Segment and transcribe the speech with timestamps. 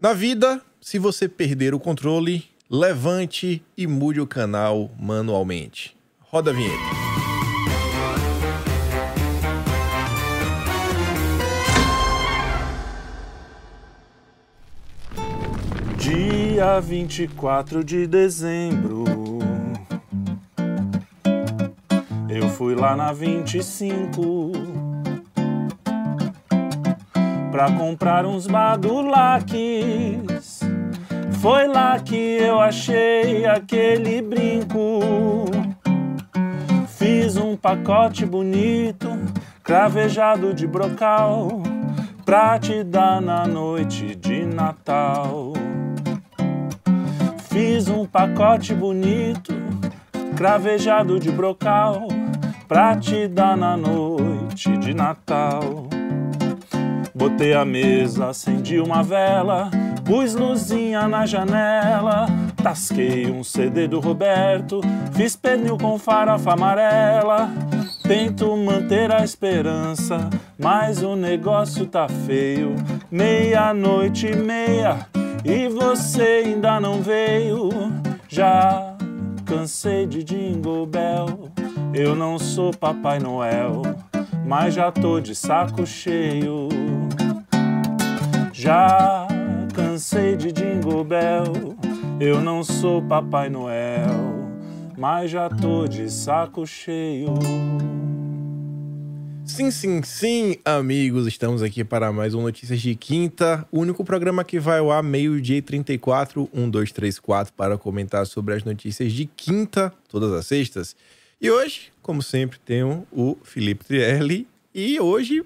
[0.00, 5.94] Na vida, se você perder o controle, levante e mude o canal manualmente.
[6.20, 6.74] Roda a vinheta.
[15.98, 19.04] Dia 24 de dezembro.
[22.26, 24.69] Eu fui lá na 25
[27.50, 29.58] pra comprar uns badulaques.
[31.40, 35.00] Foi lá que eu achei aquele brinco.
[36.86, 39.08] Fiz um pacote bonito,
[39.64, 41.62] cravejado de brocal,
[42.24, 45.54] pra te dar na noite de Natal.
[47.48, 49.54] Fiz um pacote bonito,
[50.36, 52.06] cravejado de brocal,
[52.68, 55.99] pra te dar na noite de Natal.
[57.20, 59.70] Botei a mesa, acendi uma vela,
[60.06, 62.24] pus luzinha na janela,
[62.56, 64.80] tasquei um CD do Roberto,
[65.12, 67.50] fiz pernil com farofa amarela.
[68.04, 72.74] Tento manter a esperança, mas o negócio tá feio.
[73.10, 75.06] Meia-noite e meia,
[75.44, 77.68] e você ainda não veio.
[78.30, 78.96] Já
[79.44, 81.50] cansei de Jingle Bell,
[81.92, 83.82] eu não sou Papai Noel,
[84.46, 86.79] mas já tô de saco cheio.
[88.62, 89.26] Já
[89.72, 91.78] cansei de Jingle Bell,
[92.20, 94.10] eu não sou Papai Noel,
[94.98, 97.32] mas já tô de saco cheio.
[99.46, 104.44] Sim, sim, sim, amigos, estamos aqui para mais um Notícias de Quinta, o único programa
[104.44, 108.62] que vai ao ar meio-dia e 34, 1, 2, 3, 4, para comentar sobre as
[108.62, 110.94] notícias de quinta, todas as sextas.
[111.40, 115.42] E hoje, como sempre, tenho o Felipe Trielli e hoje,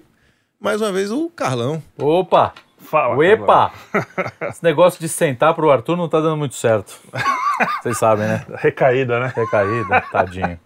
[0.59, 1.81] mais uma vez, o Carlão.
[1.97, 2.53] Opa!
[2.85, 3.15] Fala.
[3.15, 3.71] Uepa!
[4.49, 6.99] Esse negócio de sentar pro Arthur não tá dando muito certo.
[7.81, 8.45] Vocês sabem, né?
[8.57, 9.33] Recaída, né?
[9.35, 10.59] Recaída, tadinho.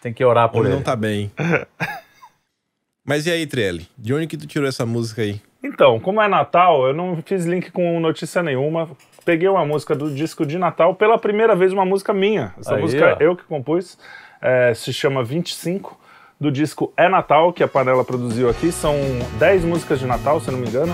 [0.00, 0.76] Tem que orar por Ele ele.
[0.76, 1.30] não tá bem.
[3.04, 3.88] Mas e aí, Trielli?
[3.98, 5.40] De onde que tu tirou essa música aí?
[5.62, 8.90] Então, como é Natal, eu não fiz link com notícia nenhuma.
[9.24, 12.52] Peguei uma música do disco de Natal, pela primeira vez uma música minha.
[12.58, 13.22] Essa Aí, música ó.
[13.22, 13.96] eu que compus,
[14.40, 15.98] é, se chama 25,
[16.40, 18.72] do disco É Natal, que a Panela produziu aqui.
[18.72, 18.96] São
[19.38, 20.92] 10 músicas de Natal, se eu não me engano.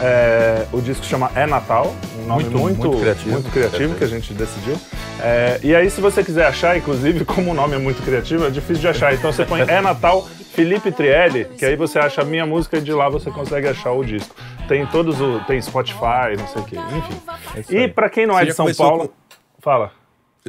[0.00, 3.30] É, o disco chama É Natal, um nome Muito, muito, muito criativo.
[3.32, 4.76] muito criativo que a gente decidiu.
[5.20, 8.50] É, e aí, se você quiser achar, inclusive, como o nome é muito criativo, é
[8.50, 9.12] difícil de achar.
[9.14, 10.22] Então você põe É Natal
[10.52, 13.92] Felipe Trielli, que aí você acha a minha música e de lá você consegue achar
[13.92, 14.34] o disco.
[14.68, 15.40] Tem todos o.
[15.46, 17.74] Tem Spotify, não sei o quê, enfim.
[17.76, 19.12] E pra quem não é de São Paulo.
[19.60, 19.92] Fala.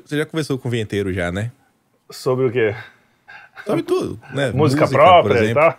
[0.06, 1.52] Você já conversou com o vinheteiro já, né?
[2.10, 2.76] Sobre o quê?
[3.66, 4.52] Sabe tudo, né?
[4.52, 5.78] Música, por própria e tal?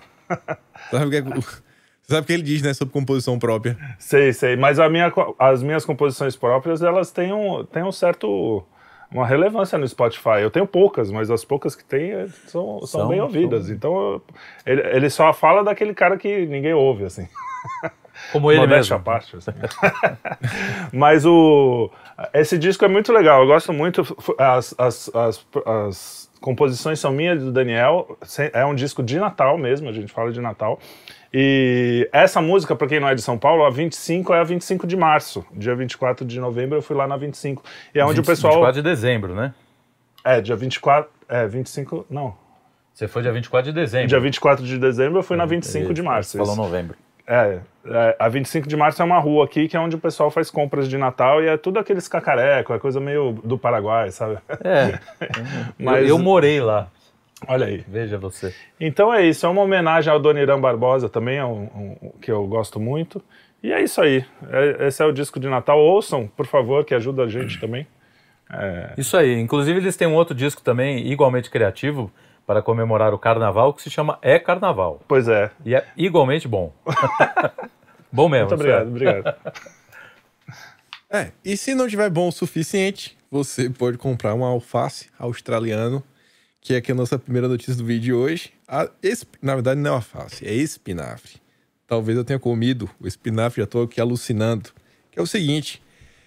[0.91, 1.23] Sabe o que, é-
[2.11, 2.75] Você sabe o que ele diz, né?
[2.75, 3.79] Sobre composição própria.
[3.97, 4.57] Sei, sei.
[4.57, 8.65] Mas a minha, as minhas composições próprias, elas têm um, têm um certo.
[9.13, 10.41] Uma relevância no Spotify.
[10.41, 13.69] Eu tenho poucas, mas as poucas que tem eh, são, são, São- bem ouvidas.
[13.71, 14.23] Então, eu-
[14.67, 17.29] ele, ele só fala daquele cara que ninguém ouve, assim.
[18.33, 19.05] Como ele Modéstia mesmo.
[19.05, 19.51] parte, assim.
[20.93, 21.91] Mas o,
[22.35, 24.03] esse disco é muito legal, eu gosto muito.
[24.39, 28.17] As, as, as, as composições são minhas do Daniel,
[28.53, 30.79] é um disco de Natal mesmo, a gente fala de Natal.
[31.33, 34.87] E essa música, pra quem não é de São Paulo, a 25 é a 25
[34.87, 35.45] de março.
[35.53, 37.63] Dia 24 de novembro eu fui lá na 25.
[37.95, 38.55] E é onde o 20, pessoal.
[38.55, 39.55] 24 de dezembro, né?
[40.25, 41.11] É, dia 24.
[41.29, 42.07] É, 25.
[42.11, 42.35] Não.
[42.93, 44.09] Você foi dia 24 de dezembro.
[44.09, 46.37] Dia 24 de dezembro eu fui na 25 de Isso, março.
[46.37, 46.63] Falou isso.
[46.63, 46.97] novembro.
[47.27, 50.33] É, é, a 25 de março é uma rua aqui que é onde o pessoal
[50.33, 54.39] faz compras de Natal e é tudo aqueles cacareco, é coisa meio do Paraguai, sabe?
[54.65, 54.99] É.
[55.79, 56.89] Mas- eu, eu morei lá.
[57.49, 57.85] Olha aí.
[57.89, 58.55] Veja você.
[58.79, 62.47] Então é isso, é uma homenagem ao Doniran Barbosa também, é um, um- que eu
[62.47, 63.23] gosto muito.
[63.63, 64.25] E é isso aí.
[64.51, 65.79] É- esse é o disco de Natal.
[65.79, 67.87] Ouçam, por favor, que ajuda a gente também.
[68.99, 69.39] Isso aí.
[69.39, 72.11] Inclusive, eles têm um outro disco também, igualmente criativo,
[72.47, 75.01] para comemorar o carnaval, que se chama É Carnaval.
[75.07, 75.51] Pois é.
[75.65, 76.73] E é igualmente bom.
[78.11, 78.49] bom mesmo.
[78.49, 79.35] Muito obrigado, obrigado.
[81.09, 86.03] É, e se não tiver bom o suficiente, você pode comprar um alface australiano,
[86.61, 88.53] que é aqui a nossa primeira notícia do vídeo de hoje.
[88.69, 91.41] A esp- Na verdade, não é alface, é espinafre.
[91.87, 94.71] Talvez eu tenha comido o espinafre, já tô aqui alucinando.
[95.11, 95.83] Que é o seguinte: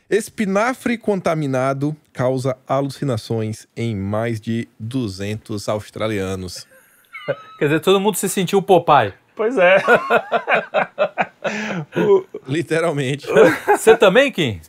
[0.09, 6.68] espinafre contaminado causa alucinações em mais de 200 australianos.
[7.57, 9.13] Quer dizer, todo mundo se sentiu Popeye.
[9.36, 9.77] Pois é.
[11.95, 13.27] O- Literalmente.
[13.68, 14.59] Você também, Kim?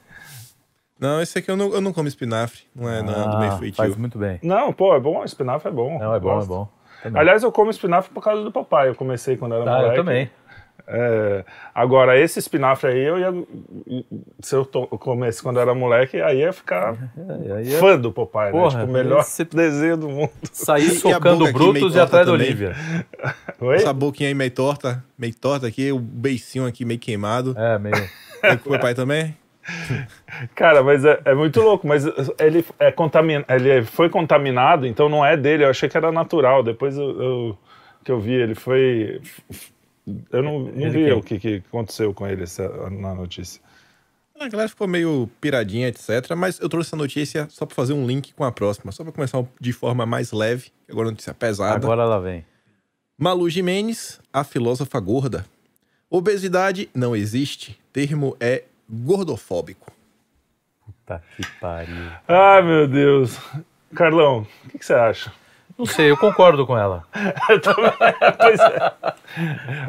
[0.98, 2.60] Não, esse aqui eu não, eu não como espinafre.
[2.74, 3.76] Não é, não é do meio Ah, feitio.
[3.76, 4.38] faz muito bem.
[4.42, 5.98] não, pô, é bom, espinafre é bom.
[5.98, 6.44] Não, é bom, Gosto.
[6.46, 6.68] é bom.
[7.02, 7.20] Também.
[7.20, 8.88] Aliás, eu como espinafre por causa do papai.
[8.88, 9.90] Eu comecei quando era Ah, moleque.
[9.98, 10.30] eu também.
[10.86, 11.44] É,
[11.74, 13.32] agora, esse espinafre aí, eu ia.
[14.40, 16.94] Se eu comesse quando era moleque, aí ia ficar
[17.48, 18.80] É, aí é- fã do Popeye, Porra, né?
[18.80, 20.30] Tipo, o melhor esse- desenho do mundo.
[20.52, 22.32] Sair socando Brutus meio e atrás da.
[22.32, 22.74] Olivia.
[23.60, 23.76] Oi?
[23.76, 27.54] Essa boquinha aí meio torta, meio torta aqui, o beicinho aqui meio queimado.
[27.58, 27.94] É, meio.
[28.62, 29.36] Com o pai também?
[30.54, 31.86] Cara, mas é, é muito louco.
[31.86, 32.04] Mas
[32.38, 33.44] ele, é contamin...
[33.48, 35.64] ele foi contaminado, então não é dele.
[35.64, 36.62] Eu achei que era natural.
[36.62, 37.58] Depois eu, eu-
[38.04, 39.20] que eu vi, ele foi.
[40.30, 41.12] Eu não, não vi quem?
[41.12, 43.62] o que, que aconteceu com ele essa- na notícia.
[44.38, 46.34] A galera ficou meio piradinha, etc.
[46.36, 48.90] Mas eu trouxe essa notícia só pra fazer um link com a próxima.
[48.92, 50.64] Só pra começar de forma mais leve.
[50.86, 51.76] que Agora a notícia é pesada.
[51.76, 52.44] Agora ela vem.
[53.16, 55.46] Malu Jimenez, a filósofa gorda.
[56.10, 57.78] Obesidade não existe.
[57.92, 59.90] Termo é gordofóbico.
[61.06, 62.10] Tá que pariu.
[62.26, 63.38] Ai, meu Deus.
[63.94, 65.32] Carlão, o que, que você acha?
[65.76, 67.04] Não sei, eu concordo com ela.
[68.38, 68.92] Pois é.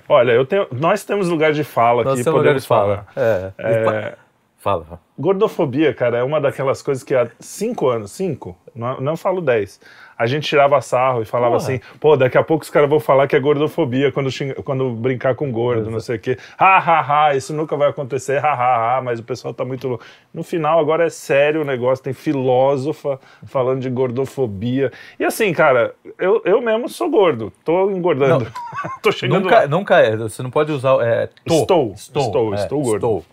[0.10, 3.08] Olha, eu tenho, nós temos lugar de fala Nós aqui, temos lugar de fala.
[3.16, 3.28] falar.
[3.28, 3.54] É.
[3.58, 4.18] É,
[4.66, 5.00] Fala.
[5.18, 9.80] Gordofobia, cara, é uma daquelas coisas que há cinco anos, cinco, não, não falo dez,
[10.18, 11.64] a gente tirava sarro e falava Porra.
[11.76, 14.90] assim, pô, daqui a pouco os caras vão falar que é gordofobia quando, xinga- quando
[14.90, 16.36] brincar com gordo, não sei o quê.
[16.58, 19.88] Ha, ha, ha, isso nunca vai acontecer, ha, ha, ha, mas o pessoal tá muito
[19.88, 20.04] louco.
[20.34, 24.92] No final, agora é sério o negócio, tem filósofa falando de gordofobia.
[25.20, 28.52] E assim, cara, eu, eu mesmo sou gordo, tô engordando,
[29.04, 29.68] tô chegando Nunca, lá.
[29.68, 30.18] nunca é.
[30.18, 30.98] Você não pode usar.
[31.06, 31.62] É, tô.
[31.62, 33.26] Estou, estou, é, estou gordo.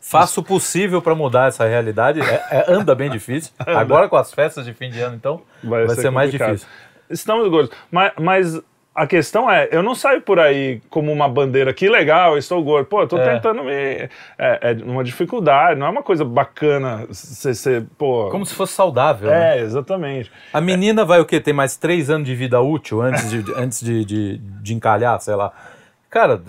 [0.00, 2.20] Faço o possível para mudar essa realidade.
[2.20, 3.52] É- é- anda bem difícil.
[3.66, 6.52] Agora com as festas de fim de ano, então, vai, ser, mais complicado.
[6.54, 6.68] difícil.
[7.10, 7.70] Estamos gordos.
[7.90, 8.60] Mas, mas
[8.94, 12.86] a questão é, eu não saio por aí como uma bandeira, que legal, estou gordo.
[12.86, 13.34] Pô, eu tô É.
[13.34, 13.72] tentando me...
[13.72, 14.08] É,
[14.38, 18.28] é uma dificuldade, não é uma coisa bacana você ser, pô...
[18.30, 19.28] Como se fosse saudável.
[19.30, 19.58] né?
[19.58, 20.30] É, exatamente.
[20.52, 21.40] A menina vai o quê?
[21.40, 25.34] Tem mais três anos de vida útil antes de, antes de, de, de encalhar, sei
[25.34, 25.52] lá.
[26.10, 26.42] Cara,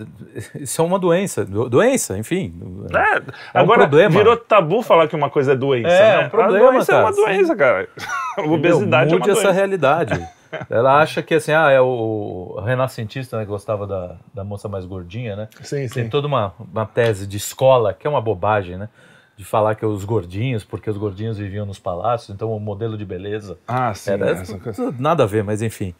[0.56, 1.44] isso é uma doença.
[1.44, 2.52] Do- Doença, enfim.
[2.92, 3.18] É,
[3.54, 4.10] É um agora problema.
[4.18, 6.26] virou tabu falar que uma coisa é doença, É, né?
[6.26, 7.16] um problema, a doença é uma cara.
[7.26, 7.88] doença, cara.
[8.38, 9.52] A obesidade Meu, é uma mude essa doença.
[9.52, 10.28] realidade.
[10.68, 14.68] Ela acha que assim, ah, é o, o renascentista, né, que gostava da, da moça
[14.68, 15.48] mais gordinha, né?
[15.62, 16.08] Sim, Tem sim.
[16.08, 18.88] toda uma, uma tese de escola, que é uma bobagem, né?
[19.36, 23.04] De falar que os gordinhos, porque os gordinhos viviam nos palácios, então o modelo de
[23.04, 24.10] beleza Ah, sim.
[24.10, 24.92] era essa coisa.
[24.98, 25.94] nada a ver, mas enfim.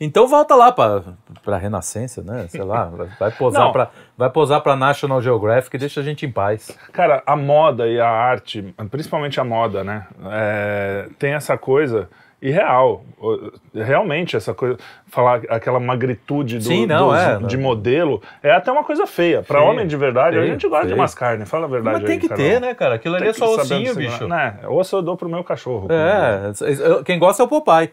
[0.00, 2.46] Então volta lá para Renascença, né?
[2.48, 2.86] Sei lá,
[3.18, 6.70] vai- posar para vai posar para National Geographic e deixa a gente em paz.
[6.92, 10.06] Cara, a moda e a arte, principalmente a moda, né?
[10.30, 12.08] é, tem essa coisa
[12.42, 13.04] irreal.
[13.20, 14.76] O- Realmente, essa coisa.
[15.08, 17.64] Falar aquela magnitude do, Sim, não, dos- é, de não.
[17.64, 19.42] modelo é até uma coisa feia.
[19.42, 21.00] Pra Feio, homem de verdade, a feio, gente gosta de feio.
[21.00, 21.96] umas carnes, fala a verdade.
[21.96, 22.44] Mas tem aí, que Carol.
[22.44, 22.94] ter, né, cara?
[22.94, 24.28] Aquilo ali Tem é só ossinho, bicho.
[24.28, 24.54] Né?
[24.68, 25.88] Osso eu dou pro meu cachorro.
[25.90, 26.52] É,
[26.88, 27.90] eu- quem gosta é o Popeye.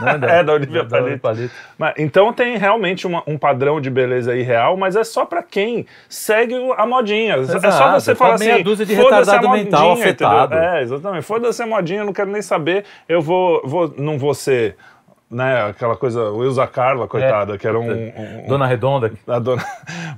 [0.00, 1.50] né, É, da Olivia Palito.
[1.78, 5.86] Mas, então tem realmente uma- um padrão de beleza irreal, mas é só pra quem
[6.08, 7.34] segue a modinha.
[7.36, 10.08] é só Exato, você é falar meia assim, dúzia de "Foda-se a retardado mental modinha",
[10.10, 10.28] entendeu?
[10.28, 10.54] afetado.
[10.54, 11.22] É, exatamente.
[11.24, 12.84] Foda-se a modinha, eu não quero nem saber.
[13.08, 14.76] Eu vou, vou não vou ser,
[15.30, 17.90] né, aquela coisa, o Ilza Carla, coitada, que era um...
[17.90, 19.12] um- Dona Redonda.
[19.26, 19.64] a dona...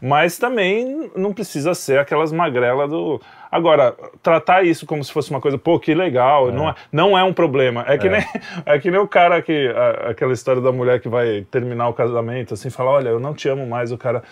[0.03, 3.21] Mas também não precisa ser aquelas magrelas do.
[3.51, 7.25] Agora, tratar isso como se fosse uma coisa, pô, que legal, não, é, não é
[7.25, 7.83] um problema.
[7.89, 8.23] É que, Nem,
[8.67, 9.69] é que nem o cara que.
[9.69, 13.33] a- aquela história da mulher que vai terminar o casamento, assim, fala: olha, eu não
[13.33, 14.23] te amo mais, o cara.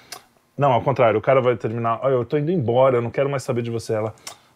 [0.59, 3.29] Não, ao contrário, o cara vai terminar, olha, eu tô indo embora, eu não quero
[3.31, 3.95] mais saber de você.
[3.95, 4.13] Ela.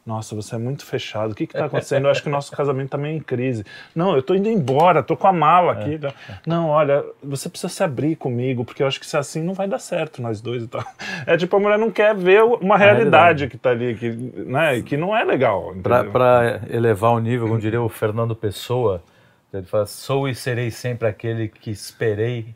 [0.09, 1.33] Nossa, você é muito fechado.
[1.33, 2.07] O que que tá acontecendo?
[2.07, 3.63] Eu acho que o nosso casamento tá meio em crise.
[3.95, 6.01] Não, eu tô indo embora, tô com a mala aqui.
[6.47, 9.69] Não, olha, você precisa se abrir comigo, porque eu acho que se assim não vai
[9.69, 10.83] dar certo nós dois e tal.
[11.27, 13.49] É tipo, a mulher não quer ver uma realidade, realidade.
[13.49, 15.75] que tá ali, que, né, que não é legal.
[15.83, 19.03] Pra elevar o nível, como diria o Fernando Pessoa,
[19.53, 22.55] ele fala: sou e serei sempre aquele que esperei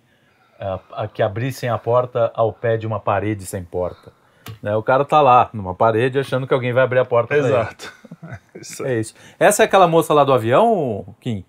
[0.59, 4.22] a, a que abrissem a porta ao pé de uma parede sem porta.
[4.63, 7.37] Né, o cara tá lá, numa parede, achando que alguém vai abrir a porta.
[7.37, 7.93] Exato.
[8.55, 9.15] Isso É isso.
[9.39, 11.45] Essa é aquela moça lá do avião, Kim?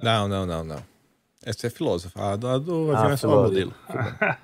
[0.00, 0.82] Não, não, não, não.
[1.44, 2.20] Essa é filósofa.
[2.20, 3.72] A do, a do Ah, avião é só modelo.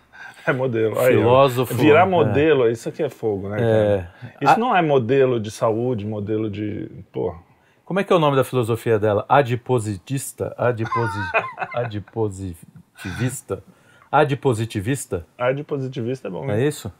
[0.46, 0.98] é modelo.
[0.98, 1.14] Aí.
[1.14, 2.08] Filósofo, Virar é.
[2.08, 3.58] modelo, isso aqui é fogo, né?
[3.60, 4.08] É.
[4.40, 6.90] Isso não é modelo de saúde, modelo de.
[7.12, 7.38] Porra.
[7.84, 9.26] Como é que é o nome da filosofia dela?
[9.28, 10.54] Adipositista?
[10.56, 11.20] Adiposi...
[11.74, 13.62] Adipositivista?
[14.10, 15.26] Adipositivista?
[15.36, 16.44] A de positivista é bom.
[16.44, 16.66] É né?
[16.66, 16.90] isso?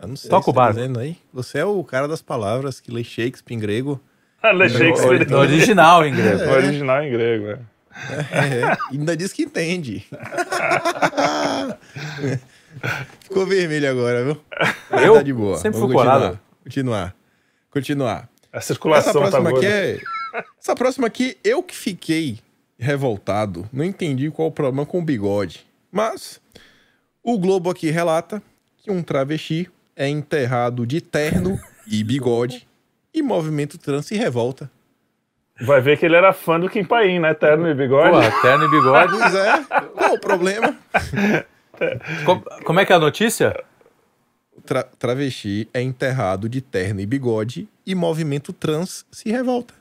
[0.00, 0.78] Eu não sei Toca o tá barco.
[0.78, 1.16] dizendo aí.
[1.32, 4.00] Você é o cara das palavras que lê Shakespeare em grego.
[4.42, 5.28] Ah, lê Shakespeare.
[5.28, 6.44] No original em grego.
[6.44, 7.58] No original em grego, né?
[8.32, 10.06] É, e ainda diz que entende.
[13.20, 14.40] Ficou vermelho agora, viu?
[15.04, 15.14] Eu?
[15.14, 15.56] Tá de boa.
[15.56, 16.40] Sempre Vamos fui continuar.
[16.64, 17.16] Continuar.
[17.70, 18.28] Continuar.
[18.52, 19.58] A Essa circulação tá próxima boa.
[19.58, 19.98] aqui é.
[20.58, 22.38] Essa próxima aqui, eu que fiquei
[22.78, 23.68] revoltado.
[23.72, 25.66] Não entendi qual o problema com o bigode.
[25.90, 26.40] Mas
[27.22, 28.40] o Globo aqui relata
[28.82, 29.68] que um travesti
[30.00, 32.66] é enterrado de terno e bigode
[33.12, 34.70] e movimento trans se revolta.
[35.60, 37.34] Vai ver que ele era fã do Kim Paim, né?
[37.34, 38.10] Terno e bigode.
[38.10, 39.12] Pô, terno e bigode.
[39.12, 39.64] Pois é,
[39.94, 40.74] qual o problema?
[42.24, 43.54] como, como é que é a notícia?
[44.64, 49.74] Tra travesti é enterrado de terno e bigode e movimento trans se revolta.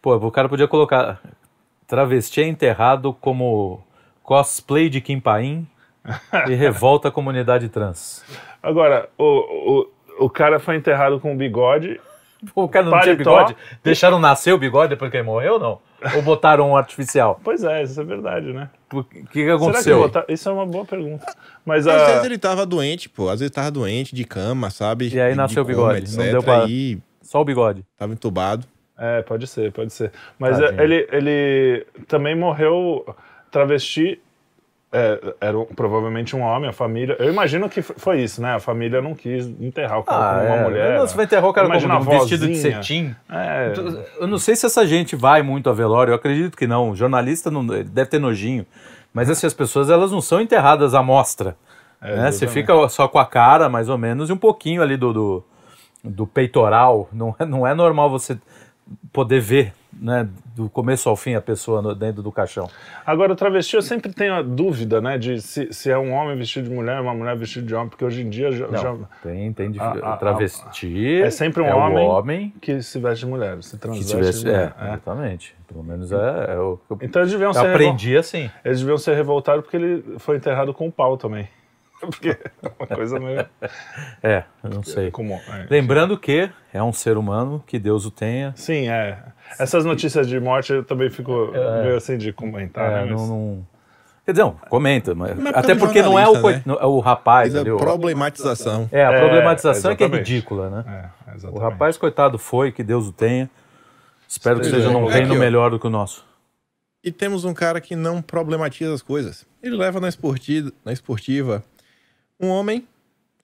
[0.00, 1.20] Pô, o cara podia colocar
[1.88, 3.84] travesti é enterrado como
[4.22, 5.66] cosplay de Kim Paim
[6.48, 8.24] e revolta a comunidade trans.
[8.62, 9.86] Agora, o,
[10.20, 12.00] o, o cara foi enterrado com bigode.
[12.54, 13.36] Pô, o cara não tinha Paletó.
[13.44, 13.56] bigode?
[13.82, 15.78] Deixaram nascer o bigode depois que ele morreu ou não?
[16.16, 17.40] Ou botaram um artificial?
[17.42, 18.68] Pois é, isso é verdade, né?
[18.92, 19.96] O que, que Será aconteceu?
[19.96, 20.24] que botar...
[20.28, 21.24] Isso é uma boa pergunta.
[21.64, 22.06] Mas Às a...
[22.06, 23.30] vezes ele tava doente, pô.
[23.30, 25.08] Às vezes tava doente de cama, sabe?
[25.08, 27.82] E aí De- nasceu o de bigode, coma, não deu pra- Aí Só o bigode.
[27.96, 28.66] tava entubado.
[28.98, 30.12] É, pode ser, pode ser.
[30.38, 30.78] Mas Tadinho.
[30.80, 33.04] é, ele, ele também morreu
[33.50, 34.20] travesti.
[34.96, 37.16] É, era um- provavelmente um homem, a família.
[37.18, 38.54] Eu imagino que foi isso, né?
[38.54, 40.92] A família não quis enterrar o cara como uma mulher.
[40.92, 40.98] Ah, é.
[40.98, 43.14] Não, você vai enterrar o cara como a um vestido de cetim.
[43.28, 43.72] É,
[44.20, 46.90] Eu não sei se essa gente vai muito a velório, eu acredito que não.
[46.90, 48.64] O jornalista não deve ter nojinho.
[49.12, 51.56] Mas assim, as pessoas elas não são enterradas à mostra.
[52.00, 52.30] É, né?
[52.30, 55.44] Você fica só com a cara, mais ou menos, e um pouquinho ali do, do,
[56.04, 57.08] do peitoral.
[57.12, 58.38] Não é, não é normal você
[59.12, 62.68] poder ver né, do começo ao fim a pessoa no- dentro do caixão.
[63.04, 65.18] Agora, o travesti, eu sempre tenho a dúvida, né?
[65.18, 68.04] De se, se é um homem vestido de mulher, uma mulher vestida de homem, porque
[68.04, 71.20] hoje em dia já, Não, já- tem, tem A- a- travesti.
[71.22, 74.44] é sempre um é homem homem que se veste de mulher, se que transveste tivesse.
[74.44, 74.74] de É, mulher.
[74.80, 74.86] é.
[74.88, 75.56] exatamente.
[75.66, 76.16] Pelo menos é,
[76.54, 78.50] é o que eu, Então eles deviam eu ser revol- aprendi assim.
[78.64, 81.48] Eles deviam ser revoltados porque ele foi enterrado com o pau também.
[82.04, 83.46] Porque é uma coisa meio
[84.22, 85.08] É, eu não sei.
[85.08, 85.66] é.
[85.70, 88.52] Lembrando que é um ser humano, que Deus o tenha.
[88.56, 89.18] Sim, é.
[89.58, 91.50] Essas notícias de morte eu também fico
[91.82, 93.00] meio assim de comentar, É, né?
[93.12, 93.66] Mas- não, não-
[94.24, 96.62] Quer dizer, não, comenta, mas, Mas até como porque não é o, né?
[96.64, 97.70] não é o rapaz Mas ali.
[97.70, 98.88] o- problematização.
[98.90, 101.10] É, a É, problematização é que é ridícula, né?
[101.44, 103.50] É, O rapaz, coitado, foi, que Deus o tenha.
[104.26, 104.92] Espero que seja é.
[104.92, 106.24] num É reino melhor do que o nosso.
[107.04, 109.44] E temos um cara que não problematiza as coisas.
[109.62, 111.62] Ele leva na esportiva, na esportiva
[112.40, 112.88] um homem,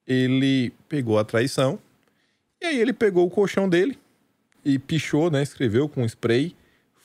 [0.07, 1.79] ele pegou a traição,
[2.59, 3.99] e aí ele pegou o colchão dele
[4.65, 5.43] e pichou, né?
[5.43, 6.55] Escreveu com spray,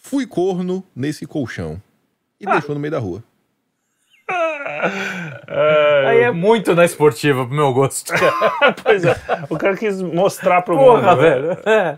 [0.02, 1.82] fui corno nesse colchão.
[2.40, 3.24] E deixou no meio da rua.
[5.48, 8.12] É, Aí é muito na esportiva, pro meu gosto.
[8.84, 9.16] Pois é,
[9.50, 11.22] o cara quis mostrar pro Porra, mundo.
[11.22, 11.30] né?
[11.30, 11.52] velho.
[11.66, 11.98] É.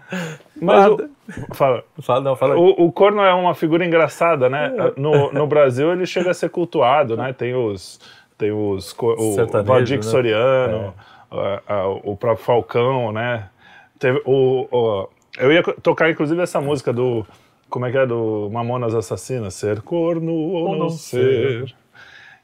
[0.61, 1.09] Mas o,
[1.53, 2.57] fala, Fala, não, fala.
[2.57, 4.71] o, o corno é uma figura engraçada, né?
[4.97, 7.33] No, no Brasil ele chega a ser cultuado, né?
[7.33, 7.99] Tem os.
[8.37, 8.93] Tem os.
[8.99, 10.03] O Valdir né?
[10.03, 10.93] Soriano,
[11.67, 13.49] a- o próprio Falcão, né?
[13.99, 17.25] Teve o, o- eu ia tocar, inclusive, essa música do.
[17.69, 18.05] Como é que é?
[18.05, 19.53] Do Mamonas Assassinas.
[19.53, 21.75] Ser corno ou, não, não ser.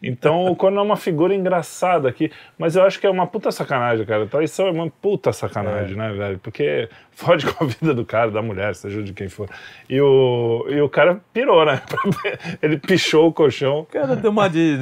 [0.04, 3.52] Então o corno é uma figura engraçada aqui, mas eu acho que é uma puta
[3.52, 4.28] sacanagem, cara.
[4.28, 6.38] Traição é uma puta sacanagem, né, velho?
[6.40, 9.50] Porque fode com a vida do cara, da mulher, seja de quem for.
[9.90, 11.82] E o, e o cara pirou, né?
[12.62, 14.78] Ele pichou o colchão, O cara deu uma de.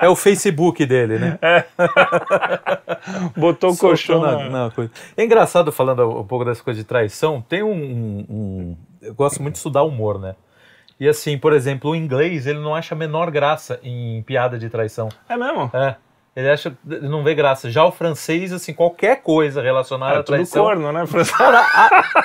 [0.00, 1.38] É o Facebook dele, né?
[3.36, 4.64] botou o colchão Soltou na...
[4.64, 4.90] na coisa.
[5.16, 9.42] É engraçado, falando um pouco dessa coisa de traição, tem um, um- um- Eu gosto
[9.42, 10.34] muito de estudar humor, né?
[10.98, 14.70] E assim, por exemplo, o inglês, ele não acha a menor graça em piada de
[14.70, 15.08] traição.
[15.28, 15.70] É mesmo?
[15.74, 15.96] É.
[16.36, 16.76] Ele acha.
[16.88, 17.70] Ele não vê graça.
[17.70, 20.62] Já o francês, assim, qualquer coisa relacionada É à tudo traição.
[20.64, 21.02] corno, né?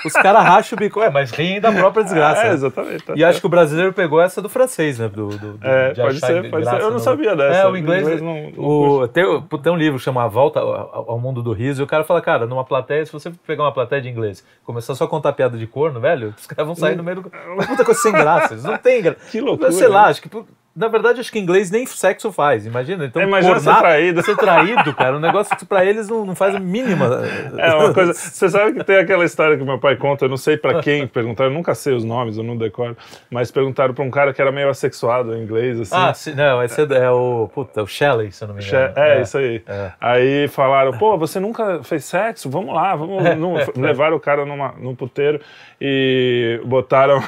[0.06, 1.02] Os caras racham o bico.
[1.02, 2.42] É, mas riem da própria desgraça.
[2.42, 2.54] É, né?
[2.54, 3.04] exatamente.
[3.06, 5.08] tá E acho que o brasileiro pegou essa do francês, né?
[5.08, 6.76] Do, do, do- É, de pode ser, pode ser.
[6.76, 7.60] Eu não no- sabia dessa.
[7.60, 8.02] É, o O inglês.
[8.04, 9.24] inglês não- não o, tem,
[9.64, 12.04] tem um livro que chama A Volta ao, ao Mundo do Riso, e o cara
[12.04, 15.32] fala, cara, numa plateia, se você pegar uma plateia de inglês começar só a contar
[15.34, 17.32] piada de corno, velho, os caras vão sair no meio do.
[17.54, 18.54] Uma puta coisa sem graça.
[18.56, 19.20] Eles não tem graça.
[19.32, 20.10] Que loucura, Sei lá, né?
[20.10, 20.30] acho que.
[20.74, 23.04] Na verdade, acho que inglês nem sexo faz, imagina.
[23.06, 24.22] Então, É, imagina ser traído.
[24.24, 27.22] Ser traído, cara, um negócio que pra eles não, não faz a mínima.
[27.58, 28.14] É uma coisa.
[28.14, 31.06] Você sabe que tem aquela história que meu pai conta, eu não sei pra quem
[31.06, 32.96] perguntaram, eu nunca sei os nomes, eu não decoro,
[33.30, 35.96] mas perguntaram pra um cara que era meio assexuado em inglês, assim.
[35.96, 37.50] Ah, sim, não, esse é, é o.
[37.54, 38.94] Puta, o Shelley, se eu não me engano.
[38.96, 39.62] É, isso aí.
[39.68, 39.92] É.
[40.00, 42.50] Aí falaram, pô, você nunca fez sexo?
[42.50, 43.22] Vamos lá, vamos.
[43.38, 45.42] num- levaram o cara numa, num puteiro
[45.80, 47.22] e botaram,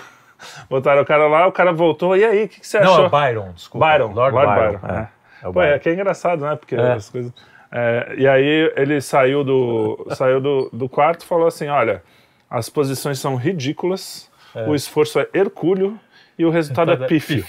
[0.69, 3.05] botaram o cara lá, o cara voltou, e aí, o que, que você Não, achou?
[3.05, 3.85] é Byron, desculpa.
[3.91, 4.77] Byron, Lord, Lord Byron.
[4.79, 4.99] Byron, é.
[4.99, 5.07] é.
[5.43, 5.79] É o Pô, é Byron.
[5.79, 6.55] que é engraçado, né?
[6.55, 6.93] Porque É.
[6.93, 7.31] as coisas.
[7.71, 12.03] é, e aí ele saiu do, saiu do, do quarto e falou assim: olha,
[12.49, 14.29] as posições são ridículas,
[14.67, 15.99] o esforço é hercúleo
[16.37, 17.45] e o resultado é é pífio.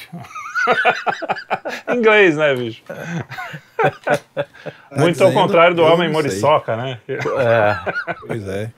[1.95, 2.83] Inglês, né, bicho?
[4.97, 6.99] Muito ao contrário do homem não moriçoca, né?
[7.09, 7.19] É,
[8.27, 8.71] Pois é.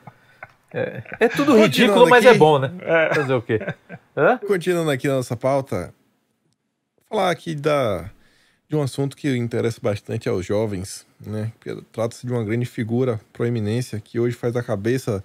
[0.73, 2.35] É tudo Continuando ridículo, mas aqui.
[2.35, 2.70] é bom, né?
[3.14, 3.58] Fazer o quê?
[4.16, 4.38] Hã?
[4.38, 5.94] Continuando aqui na nossa pauta,
[6.96, 8.11] vou falar aqui da,
[8.68, 11.52] de um assunto que interessa bastante aos jovens, né?
[11.92, 15.23] Trata-se de uma grande figura, proeminência, que hoje faz a cabeça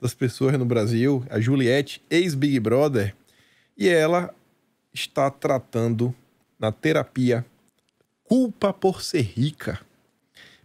[0.00, 3.14] das pessoas no Brasil, a Juliette, ex-Big Brother,
[3.76, 4.32] e ela
[4.92, 6.14] está tratando
[6.58, 7.44] na terapia
[8.22, 9.80] culpa por ser rica.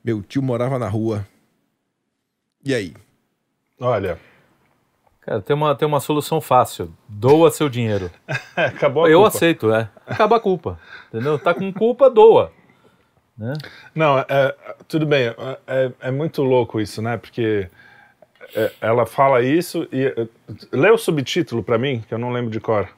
[0.03, 1.27] Meu tio morava na rua.
[2.63, 2.93] E aí?
[3.79, 4.17] Olha,
[5.21, 6.91] Cara, tem uma, tem uma solução fácil.
[7.07, 8.09] Doa seu dinheiro.
[8.55, 9.36] acabou a Eu culpa.
[9.36, 9.89] aceito, é.
[10.07, 10.79] Acaba a culpa.
[11.09, 11.38] Entendeu?
[11.38, 12.51] Tá com culpa, doa.
[13.38, 13.53] Né?
[13.93, 14.55] Não, é,
[14.88, 15.27] tudo bem.
[15.27, 15.36] É,
[15.67, 17.15] é- é muito louco isso, né?
[17.17, 17.69] Porque
[18.55, 20.05] é, ela fala isso e.
[20.05, 20.27] é,
[20.71, 22.89] lê o subtítulo pra mim, que eu não lembro de cor.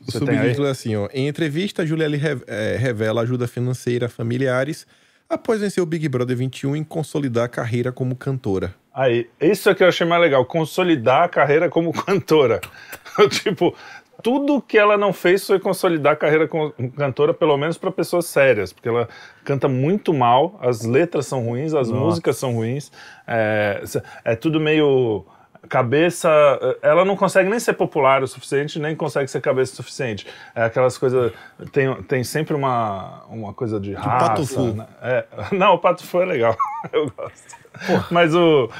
[0.00, 1.08] O Você subtítulo é assim, ó.
[1.12, 4.86] Em entrevista, re- eh, revela ajuda financeira a familiares
[5.28, 8.74] após vencer o Big Brother 21 em consolidar a carreira como cantora.
[8.96, 12.62] Aí, isso é que eu achei mais legal, consolidar a carreira como cantora.
[13.28, 13.74] tipo,
[14.22, 18.24] tudo que ela não fez foi consolidar a carreira como cantora, pelo menos para pessoas
[18.24, 19.06] sérias, porque ela
[19.44, 22.90] canta muito mal, as letras são ruins, as músicas são ruins,
[23.26, 23.82] é,
[24.24, 25.26] é tudo meio
[25.68, 26.30] cabeça,
[26.80, 30.26] ela não consegue nem ser popular o suficiente, nem consegue ser cabeça o suficiente.
[30.54, 31.32] É aquelas coisas,
[31.72, 34.28] tem, tem sempre uma, uma coisa de raça.
[34.28, 34.72] Pato Fu.
[34.72, 34.86] né?
[35.02, 36.56] É, não, o Pato Fu é legal,
[36.92, 37.65] eu gosto.
[38.10, 38.70] Mas o...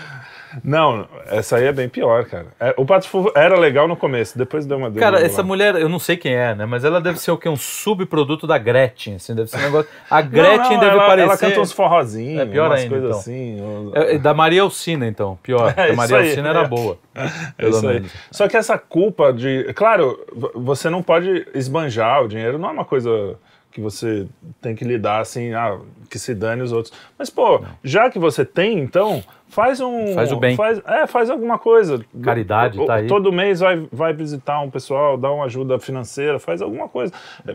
[0.64, 2.46] Não, essa aí é bem pior, cara.
[2.58, 4.90] É, o Pato Fu era legal no começo, depois deu uma...
[4.90, 6.64] deu Cara, essa mulher, eu não sei quem é, né?
[6.64, 7.48] Mas ela deve ser o quê?
[7.48, 9.90] Um subproduto da Gretchen, assim, deve ser um negócio...
[10.08, 11.28] A Não, Gretchen não, deve ela, parecer...
[11.28, 13.20] Ela canta uns forrozinhos, É pior umas ainda, coisas então.
[13.20, 13.92] assim.
[13.94, 15.74] É, é da Maria Alcina, então, pior.
[15.76, 16.68] É a Maria aí, Alcina era é.
[16.68, 16.98] boa,
[17.58, 17.94] É isso aí.
[17.94, 18.12] menos.
[18.30, 19.72] Só que essa culpa de.
[19.74, 20.18] Claro,
[20.54, 23.36] você não pode esbanjar o dinheiro, não é uma coisa
[23.76, 24.26] que você
[24.62, 25.78] tem que lidar assim, ah,
[26.08, 26.94] que se dane os outros.
[27.18, 30.14] Mas, pô, já que você tem, então, faz um.
[30.14, 30.56] Faz o bem.
[30.56, 32.02] Faz, é, faz alguma coisa.
[32.22, 33.06] Caridade, O- tá aí.
[33.06, 37.12] Todo mês vai, vai visitar um pessoal, dá uma ajuda financeira, faz alguma coisa.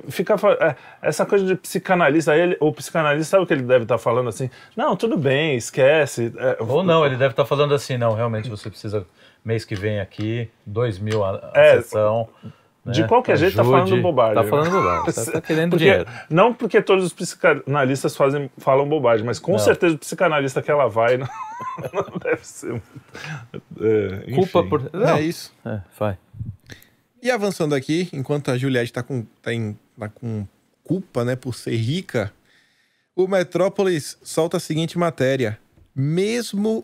[0.09, 3.85] Fica, fa- é, essa coisa de psicanalista, ele, o psicanalista sabe o que ele deve
[3.85, 4.47] estar falando assim?
[4.77, 6.31] Não, tudo bem, esquece.
[6.37, 9.07] é, Ou não, ele deve estar falando assim, não, realmente você precisa,
[9.43, 12.29] mês que vem aqui, dois mil a, a É, sessão.
[12.85, 13.07] De né?
[13.07, 13.77] qualquer jeito tá Ajude.
[13.89, 14.35] falando bobagem.
[14.43, 16.05] Tá falando bobagem, tá, tá querendo Porque- dinheiro.
[16.29, 19.59] Não porque todos os psicanalistas fazem, falam bobagem, mas com Não.
[19.59, 21.27] certeza o psicanalista que ela vai não,
[21.93, 22.71] não deve ser.
[22.71, 22.91] muito-
[23.79, 24.69] É, Culpa enfim.
[24.69, 24.89] por...
[24.93, 25.53] Não, É isso.
[25.65, 26.17] é, vai.
[27.21, 30.47] E avançando aqui, enquanto a Juliette tá com, tá em- tá com
[30.83, 32.33] culpa, né, por ser rica,
[33.15, 35.59] o Metrópolis solta a seguinte matéria.
[35.95, 36.83] Mesmo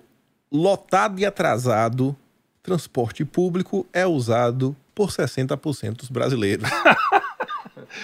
[0.51, 2.15] lotado e atrasado,
[2.61, 6.67] transporte público é usado por 60% dos brasileiros.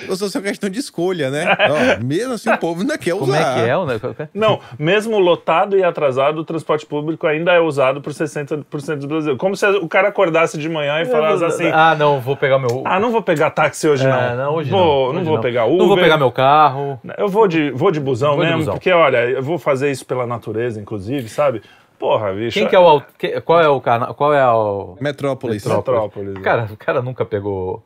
[0.07, 1.45] Ou seja, é uma questão de escolha, né?
[1.99, 3.25] Ó, mesmo assim, o povo ainda quer usar.
[3.25, 4.29] Como é que é negócio?
[4.33, 9.39] Não, mesmo lotado e atrasado, o transporte público ainda é usado por 60% dos brasileiros.
[9.39, 12.83] Como se o cara acordasse de manhã e falasse assim: Ah, não, vou pegar meu...
[12.85, 14.21] Ah, não vou pegar táxi hoje, não.
[14.21, 15.13] É, não, hoje vou, não.
[15.13, 15.77] não hoje vou pegar Uber.
[15.79, 16.99] Não vou pegar meu carro.
[17.17, 18.73] Eu vou de, vou de busão Vou de mesmo, busão.
[18.75, 21.61] porque olha, eu vou fazer isso pela natureza, inclusive, sabe?
[22.03, 22.59] Porra, bicho.
[22.59, 22.83] Quem que é o...
[22.85, 24.13] au- que- Qual é o canal?
[24.13, 24.97] Qual é o...
[24.99, 25.65] Metrópolis.
[25.65, 26.37] Metrópolis.
[26.43, 27.81] Cara, o cara nunca pegou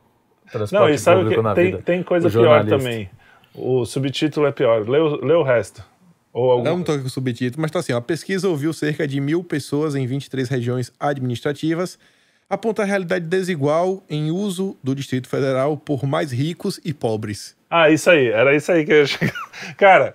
[0.50, 1.48] transporte Não, e sabe o público que?
[1.48, 1.82] na Tem, vida.
[1.84, 3.08] tem coisa O pior também.
[3.54, 4.88] O subtítulo é pior.
[4.88, 5.84] Lê o, lê o resto.
[6.32, 6.66] Ou algum...
[6.66, 7.98] Eu não tô com o subtítulo, mas tá assim, ó.
[7.98, 11.96] A pesquisa ouviu cerca de mil pessoas em 23 regiões administrativas,
[12.50, 17.56] aponta a realidade desigual em uso do Distrito Federal por mais ricos e pobres.
[17.70, 18.26] Ah, isso aí.
[18.28, 19.34] Era isso aí que eu ia chegar.
[19.78, 20.14] Cara,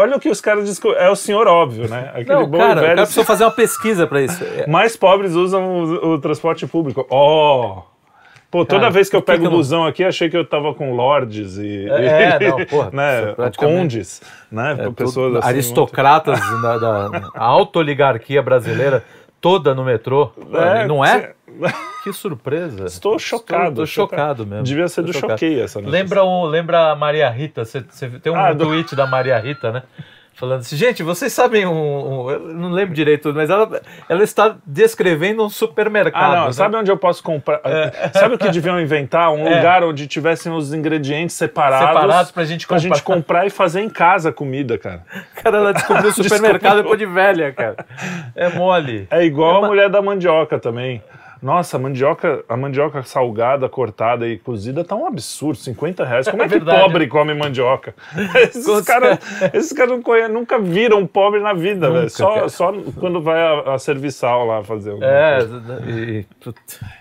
[0.00, 0.92] olha o que os caras desco...
[0.92, 2.10] É o senhor óbvio, né?
[2.14, 2.86] Aquele Não, bom e cara, o velho...
[2.88, 4.42] cara precisou fazer uma pesquisa pra isso.
[4.44, 7.06] É, Mais pobres usam o, o transporte público.
[7.10, 7.82] Ó...
[8.50, 10.74] Pô, toda Cara, vez que eu pego o não- busão aqui, achei que eu tava
[10.74, 11.86] com lords e...
[11.88, 13.34] É, não, porra, né?
[13.56, 14.76] Condes, né?
[14.76, 19.04] é, Pessoas assim, aristocratas da, da a autoligarquia brasileira
[19.40, 20.32] toda no metrô.
[20.36, 21.32] muito- É, não é?
[22.02, 22.86] Que surpresa.
[22.86, 23.76] Estou chocado.
[23.76, 24.64] Tô chocado mesmo.
[24.64, 25.32] Devia ser do chocado.
[25.34, 26.00] choquei essa notícia.
[26.02, 27.62] Lembra, o, lembra a Maria Rita?
[27.64, 29.82] Você, você tem um Ah, do- tweet da Maria Rita, né?
[30.32, 31.72] Falando assim, gente, vocês sabem um.
[32.24, 36.32] um- eu não lembro direito, mas ela, ela está descrevendo um supermercado.
[36.32, 36.46] Ah, não.
[36.46, 36.52] né?
[36.52, 37.60] Sabe onde eu posso comprar?
[38.14, 39.30] Sabe o que deviam inventar?
[39.30, 39.56] Um É.
[39.56, 41.86] lugar onde tivessem os ingredientes separados.
[41.88, 42.94] Separados pra gente pra comprar.
[42.94, 45.02] gente comprar e fazer em casa a comida, cara.
[45.42, 47.76] Cara, ela descobriu o supermercado depois de velha, cara.
[48.34, 49.06] É mole.
[49.10, 51.02] É igual É a uma- mulher da mandioca também.
[51.42, 56.28] Nossa, a mandioca, a mandioca salgada, cortada e cozida tá um absurdo, 50 reais.
[56.28, 56.82] Como é, É que verdade.
[56.82, 57.94] pobre come mandioca?
[58.36, 59.18] Esses caras
[59.54, 62.10] esses caras não conhe- nunca viram pobre na vida, Nunca, velho.
[62.10, 62.48] Só, cara.
[62.48, 65.82] só quando vai a, a serviçal lá fazer alguma É, coisa.
[65.88, 66.26] e.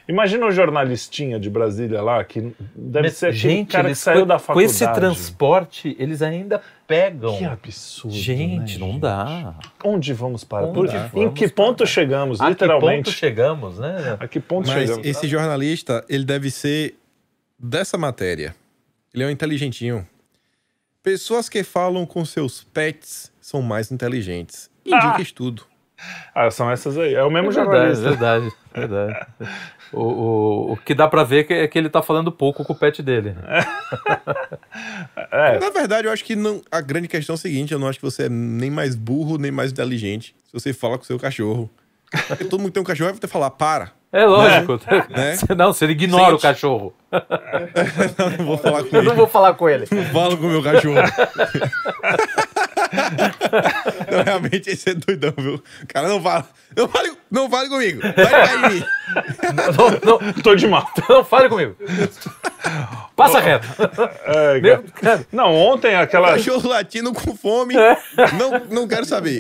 [0.10, 2.42] Imagina o jornalistinha de Brasília lá, que
[2.76, 4.72] deve Mas, ser aquele gente, cara que eles, saiu com, da com faculdade.
[4.74, 7.38] esse transporte, eles ainda pegam.
[7.38, 8.16] Que absurdo.
[8.18, 9.54] gente, né, não dá.
[9.84, 10.66] Onde vamos parar?
[10.66, 13.06] Onde Por- vamos em que ponto chegamos, A que literalmente?
[13.06, 14.18] ponto chegamos, né?
[14.20, 15.06] A que ponto Mas chegamos?
[15.08, 16.96] esse jornalista, ele deve ser
[17.60, 18.56] dessa matéria.
[19.14, 20.08] Ele é um inteligentinho.
[21.04, 24.70] Pessoas que falam com seus pets são mais inteligentes.
[24.92, 25.06] Ah!
[25.06, 25.64] Indica estudo.
[26.34, 27.14] Ah, são essas aí.
[27.14, 28.10] É o mesmo É verdade, jornalista.
[28.10, 29.28] verdade, verdade.
[29.92, 32.74] O, o, o que dá pra ver que é que ele tá falando pouco com
[32.74, 33.36] o pet dele.
[35.32, 37.88] É, Na verdade, eu acho que não, a grande questão é a seguinte: eu não
[37.88, 41.08] acho que você é nem mais burro, nem mais inteligente se você fala com o
[41.08, 41.70] seu cachorro.
[42.28, 43.92] Porque todo mundo que tem um cachorro vai falar, para.
[44.12, 44.80] É lógico.
[45.12, 45.38] Né?
[45.56, 46.38] Não, se ele ignora Sente.
[46.38, 46.94] o cachorro.
[48.18, 49.10] Eu não vou falar com Eu ele.
[49.10, 49.86] não vou falar com ele.
[49.92, 50.96] Não falo com o meu cachorro.
[54.12, 55.56] não, realmente, esse é doidão, viu?
[55.84, 56.48] O cara não fala.
[56.80, 58.02] Não fale, não fale comigo.
[58.02, 58.86] Vai cair em mim.
[60.06, 60.88] Não, não, tô de mal.
[61.10, 61.76] não fale comigo.
[63.16, 63.68] Passa reto.
[64.24, 64.84] É, Meu-
[65.32, 66.34] Não, ontem aquela.
[66.34, 67.74] Cachorro latindo com fome.
[68.38, 69.40] Não, não quero saber.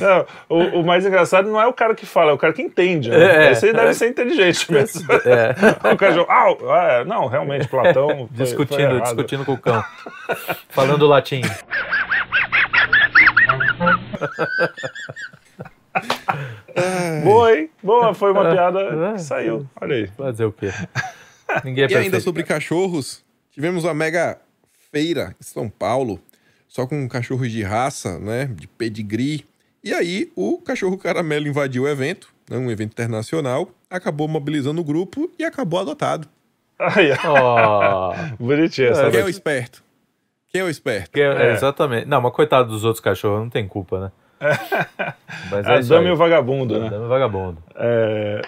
[0.00, 2.60] Não, o, o mais engraçado não é o cara que fala, é o cara que
[2.60, 3.08] entende.
[3.12, 3.46] É, Né?
[3.46, 3.52] é.
[3.52, 5.06] Esse aí deve ser inteligente mesmo.
[5.24, 5.92] É.
[5.92, 6.26] o cachorro.
[6.28, 8.08] "Au!" Ah, é, não, realmente, Platão.
[8.08, 9.02] foi- foi discutindo, errado.
[9.04, 9.84] discutindo com o cão.
[10.70, 11.42] Falando latim.
[17.24, 17.70] Boa, hein?
[17.82, 19.12] Boa, foi uma É, piada é.
[19.14, 19.66] que saiu.
[19.80, 20.06] Olha aí.
[20.08, 20.68] Fazer o quê?
[21.64, 24.38] Ninguém é E ainda sobre cachorros, tivemos uma mega
[24.92, 26.20] feira em São Paulo,
[26.66, 28.46] só com cachorros de raça, né?
[28.46, 29.44] De pedigree.
[29.82, 34.84] E aí o cachorro caramelo invadiu o evento, né, um evento internacional, acabou mobilizando o
[34.84, 36.28] grupo e acabou adotado.
[37.26, 39.82] Ó, bonitinho essa É, Quem é o esperto?
[40.48, 41.16] Quem é o esperto?
[41.16, 41.52] é- É.
[41.52, 42.06] Exatamente.
[42.06, 44.12] Não, mas coitado dos outros cachorros, não tem culpa, né?
[45.50, 46.08] Mas é A isso dama aí.
[46.08, 46.88] e o vagabundo, né?
[46.90, 47.58] Dama e vagabundo.
[47.74, 48.40] É,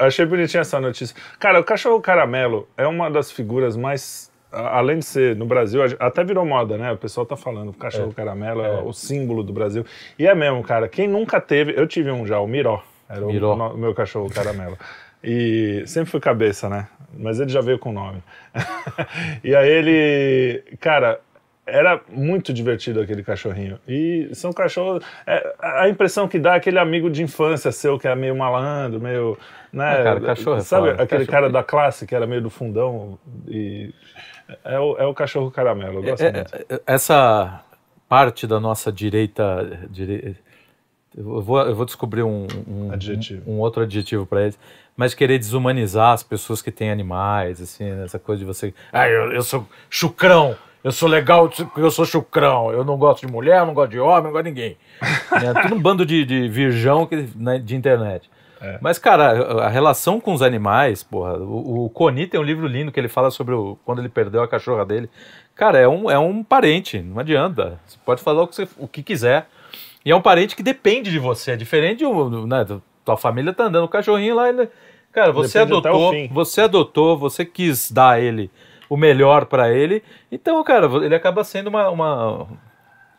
[0.00, 1.16] achei bonitinha essa notícia.
[1.38, 4.30] Cara, o cachorro caramelo é uma das figuras mais.
[4.52, 6.90] Além de ser no Brasil, até virou moda, né?
[6.92, 8.68] O pessoal tá falando, o cachorro caramelo é.
[8.78, 8.80] É.
[8.82, 9.84] o símbolo do Brasil.
[10.18, 10.88] E é mesmo, cara.
[10.88, 11.74] Quem nunca teve.
[11.76, 12.82] Eu tive um já, o Miró.
[13.08, 13.54] Era o- Miró.
[13.54, 14.78] O, o meu cachorro caramelo.
[15.22, 16.86] E sempre fui cabeça, né?
[17.18, 18.22] Mas ele já veio com nome.
[19.44, 20.62] e aí ele.
[20.80, 21.20] Cara.
[21.66, 23.78] Era muito divertido aquele cachorrinho.
[23.88, 25.04] E são cachorros.
[25.26, 29.00] é, a impressão que dá é aquele amigo de infância seu que é meio malandro,
[29.00, 29.36] meio.
[29.72, 32.50] Né, Ah, cara, cachorro é Sabe aquele Cachorro- cara da classe que era meio do
[32.50, 33.18] fundão?
[33.48, 33.92] E
[34.64, 35.98] é o, é o cachorro caramelo.
[35.98, 36.54] Eu gosto É, muito.
[36.54, 37.60] é, Essa
[38.08, 39.88] parte da nossa direita.
[39.90, 40.36] dire-
[41.16, 43.50] Eu, vou, eu vou descobrir um, um, Adjetivo.
[43.50, 44.58] um outro adjetivo para eles.
[44.96, 48.72] Mas querer desumanizar as pessoas que têm animais, assim, essa coisa de você.
[48.92, 53.26] Ah, eu, eu sou chucrão, eu sou legal porque eu sou chucrão, eu não gosto
[53.26, 54.76] de mulher, não gosto de homem, não gosto de ninguém.
[55.32, 58.30] é tudo um bando de, de virgão que, né, de internet.
[58.60, 58.78] É.
[58.80, 62.90] Mas, cara, a relação com os animais, porra, o, o Coni tem um livro lindo
[62.90, 65.10] que ele fala sobre o, quando ele perdeu a cachorra dele.
[65.54, 67.78] Cara, é um, é um parente, não adianta.
[67.86, 69.46] Você pode falar o que, você- o que quiser.
[70.04, 71.52] E é um parente que depende de você.
[71.52, 72.64] É diferente de um, né,
[73.04, 74.48] tua família tá andando o cachorrinho lá.
[74.48, 74.68] Ele,
[75.12, 78.50] cara, você Depende adotou, você adotou, você quis dar a ele
[78.88, 80.02] o melhor pra ele.
[80.30, 82.46] Então, cara, ele acaba sendo uma, uma,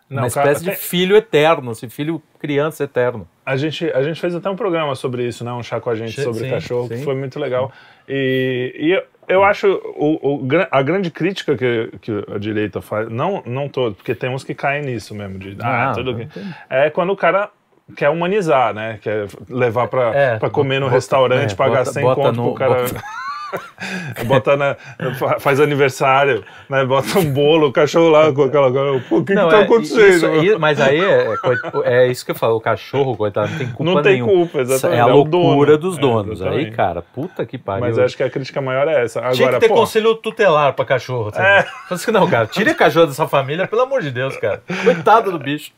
[0.10, 3.28] Não, uma cara, espécie de tem- filho eterno, esse filho criança eterno.
[3.46, 5.52] A gente, a gente fez até um programa sobre isso, né?
[5.54, 7.04] Um chá com a gente sobre sim, cachorro, que sim.
[7.04, 7.72] foi muito legal.
[8.08, 13.10] E, e eu, eu acho o, o a grande crítica que, que a direita faz,
[13.10, 16.28] não, não todo, porque tem uns que caem nisso mesmo, de ah, Ah, tudo que,
[16.70, 17.50] é quando o cara
[17.96, 19.00] quer humanizar, né?
[19.02, 22.44] Quer levar pra, É, comer no bota- restaurante, é, pagar bota- 100 bota conto no-
[22.44, 22.74] pro cara.
[22.84, 23.04] bota-
[24.26, 24.76] Bota na,
[25.18, 26.84] fa- faz aniversário, né?
[26.86, 28.68] Bota um bolo, o cachorro lá com aquela.
[28.70, 30.44] O que, Não, que tá é, acontecendo?
[30.44, 31.28] isso- mas aí é,
[31.84, 34.60] é é isso que eu falo, o cachorro, coitado, não tem culpa Não tem culpa,
[34.62, 35.78] exatamente, É a é o loucura dono.
[35.78, 36.42] dos É, donos.
[36.42, 36.76] aí, exatamente.
[36.76, 37.82] cara, puta que pariu.
[37.86, 39.20] Mas acho que a crítica maior é essa.
[39.20, 41.32] Agora, Tinha que ter pô, conselho tutelar pra cachorro.
[41.32, 41.44] Tá?
[41.46, 41.66] É.
[41.90, 44.62] Assim, não, cara, tira cachorro dessa família, pelo amor de Deus, cara.
[44.84, 45.72] Coitado do bicho.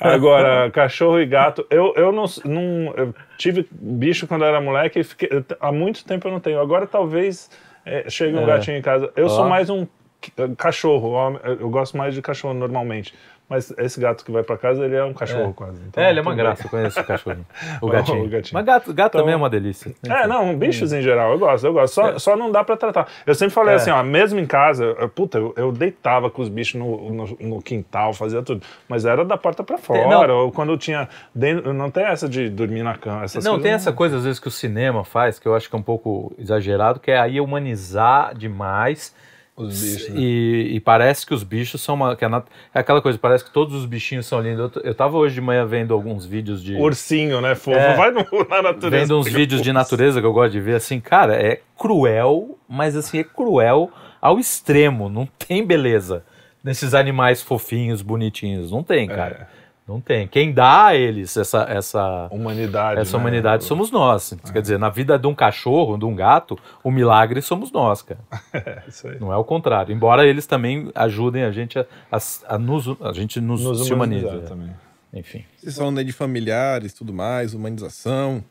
[0.00, 5.04] Agora, cachorro e gato, eu, eu não, não eu tive bicho quando era moleque e
[5.04, 5.28] fiquei-
[5.60, 6.60] há muito tempo eu não tenho.
[6.60, 7.50] Agora talvez
[7.84, 8.46] é, chegue um É.
[8.46, 9.12] gatinho em casa.
[9.16, 9.86] Eu sou mais um
[10.22, 13.12] c- cachorro, eu gosto mais de cachorro normalmente.
[13.46, 15.52] Mas esse gato que vai pra casa, ele é um cachorro É.
[15.52, 15.78] quase.
[15.86, 16.66] Então, É, ele é uma graça, bem.
[16.66, 17.46] eu conheço o cachorrinho.
[17.82, 18.28] O O gatinho.
[18.28, 18.54] gatinho.
[18.54, 19.94] Mas gato, gato Então- também é uma delícia.
[20.08, 21.92] É, não, bichos em geral, eu gosto, eu gosto.
[21.94, 23.06] Só, só não dá pra tratar.
[23.26, 23.76] Eu sempre falei É.
[23.76, 27.36] assim, ó, mesmo em casa, eu- puta, eu, eu deitava com os bichos no, no,
[27.38, 28.62] no quintal, fazia tudo.
[28.88, 30.36] Mas era da porta pra fora, não.
[30.44, 31.06] ou quando eu tinha.
[31.34, 33.24] Dentro, não tem essa de dormir na cama.
[33.24, 35.76] Essas Não, tem essa coisa às vezes que o cinema faz, que eu acho que
[35.76, 39.14] é um pouco exagerado, que é aí humanizar demais.
[39.56, 40.20] Os bichos, né?
[40.20, 42.16] E, e parece que os bichos são uma.
[42.16, 44.74] Que a nat- é aquela coisa, parece que todos os bichinhos são lindos.
[44.76, 46.74] Eu, eu tava hoje de manhã vendo alguns vídeos de.
[46.74, 47.54] Ursinho, né?
[47.54, 47.78] Fofo.
[47.78, 47.94] É.
[47.94, 49.04] Vai no, na natureza.
[49.04, 52.96] Vendo uns vídeos de natureza que eu gosto de ver, assim, cara, é cruel, mas
[52.96, 53.90] assim, é cruel
[54.20, 55.08] ao extremo.
[55.08, 56.24] Não tem beleza
[56.62, 58.72] nesses animais fofinhos, bonitinhos.
[58.72, 59.48] Não tem, cara.
[59.86, 60.26] Não tem.
[60.26, 63.00] Quem dá a eles essa, essa, Humanidade.
[63.00, 63.20] essa né?
[63.20, 64.34] humanidade somos nós.
[64.50, 68.20] Quer dizer, na vida de um cachorro, de um gato, o milagre somos nós, cara.
[68.54, 69.20] É, isso aí.
[69.20, 69.92] Não é o contrário.
[69.94, 72.18] Embora eles também ajudem a gente a, a,
[72.54, 74.28] a nos, a gente nos, Nos se humaniza.
[74.28, 74.74] humanizar também.
[75.12, 75.44] Enfim.
[75.58, 78.42] Vocês falam aí de familiares, tudo mais, humanização.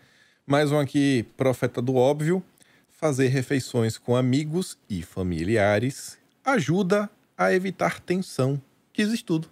[0.46, 2.43] Mais um aqui, profeta do óbvio.
[2.89, 8.62] Fazer refeições com amigos e familiares ajuda a evitar tensão.
[8.93, 9.48] Que existe tudo.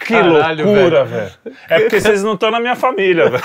[0.00, 1.30] Que Caralho, loucura, velho.
[1.68, 3.42] É porque vocês não estão na minha família, velho.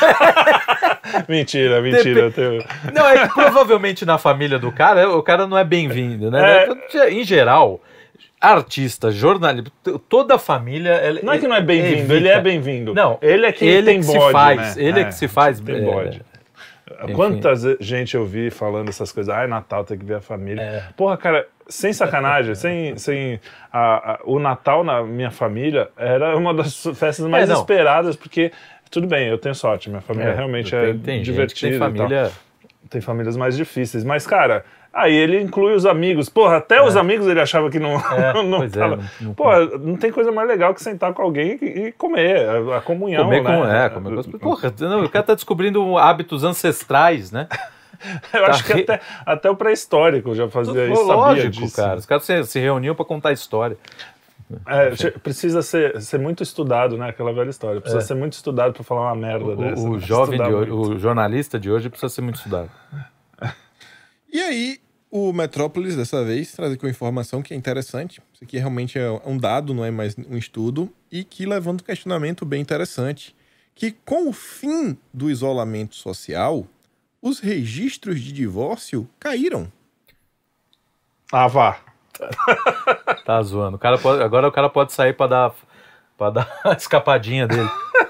[1.29, 2.19] mentira, mentira.
[2.21, 2.63] Eu tenho...
[2.93, 6.65] Não, é que provavelmente na família do cara, o cara não é bem-vindo, né?
[6.95, 7.11] É.
[7.11, 7.79] Em geral,
[8.41, 9.71] artista, jornalista,
[10.09, 10.91] toda a família.
[10.91, 12.13] ela- Não é que não é bem-vindo, evita.
[12.15, 12.93] ele é bem-vindo.
[12.93, 14.83] Não, ele é que ele tem que bode, se faz, né?
[14.83, 16.19] ele é que se faz, Tem é.
[17.01, 17.13] Bode.
[17.13, 19.33] Quantas gente eu vi falando essas coisas?
[19.33, 20.61] Ai, Natal tem que ver a família.
[20.61, 20.83] É.
[20.97, 22.97] Porra, cara, sem sacanagem, sem.
[22.97, 23.39] sem
[23.71, 28.51] a- a- o Natal na minha família era uma das festas mais É, esperadas, porque.
[28.89, 31.67] Tudo bem, eu tenho sorte, minha família realmente é tem, divertida.
[31.71, 31.91] tem e tal.
[31.91, 32.31] família.
[32.89, 34.01] Tem famílias mais difíceis.
[34.05, 34.63] Mas, cara,
[34.97, 36.27] aí ele inclui os amigos.
[36.29, 37.93] Porra, até os amigos ele achava que não.
[37.99, 38.95] É, não é, tava.
[38.97, 42.47] não- não- Porra, não tem coisa mais legal que sentar com alguém e, comer.
[42.47, 43.23] A, a comunhão.
[43.25, 43.63] Comer com.
[43.65, 43.85] né?
[43.85, 44.39] É, comer com.
[44.39, 47.47] Porra, não, o cara tá descobrindo hábitos ancestrais, né?
[48.31, 51.75] Eu acho que re- até, até o pré-histórico já fazia isso, sabia Lógico, disso.
[51.75, 51.97] cara.
[51.97, 53.75] Os caras se, se reuniam pra contar história.
[54.65, 57.09] É, precisa ser, ser muito estudado, né?
[57.09, 57.81] Aquela velha história.
[57.81, 59.47] Precisa ser muito estudado pra falar uma merda É.
[59.47, 59.81] O, dessa.
[59.81, 59.99] o né?
[59.99, 62.69] jovem de hoje, o jornalista de hoje precisa ser muito estudado.
[64.31, 64.77] E aí,
[65.09, 68.21] o Metrópolis, dessa vez, traz aqui uma informação que é interessante.
[68.33, 71.85] Isso aqui realmente é um dado, não é mais um estudo, e que levanta um
[71.85, 73.35] questionamento bem interessante.
[73.73, 76.65] Que com o fim do isolamento social,
[77.21, 79.71] os registros de divórcio caíram.
[81.31, 81.79] Ah, vá.
[83.25, 83.75] Tá zoando.
[83.75, 85.55] O cara pode- agora o cara pode sair pra dar,
[86.17, 87.69] pra dar a escapadinha dele.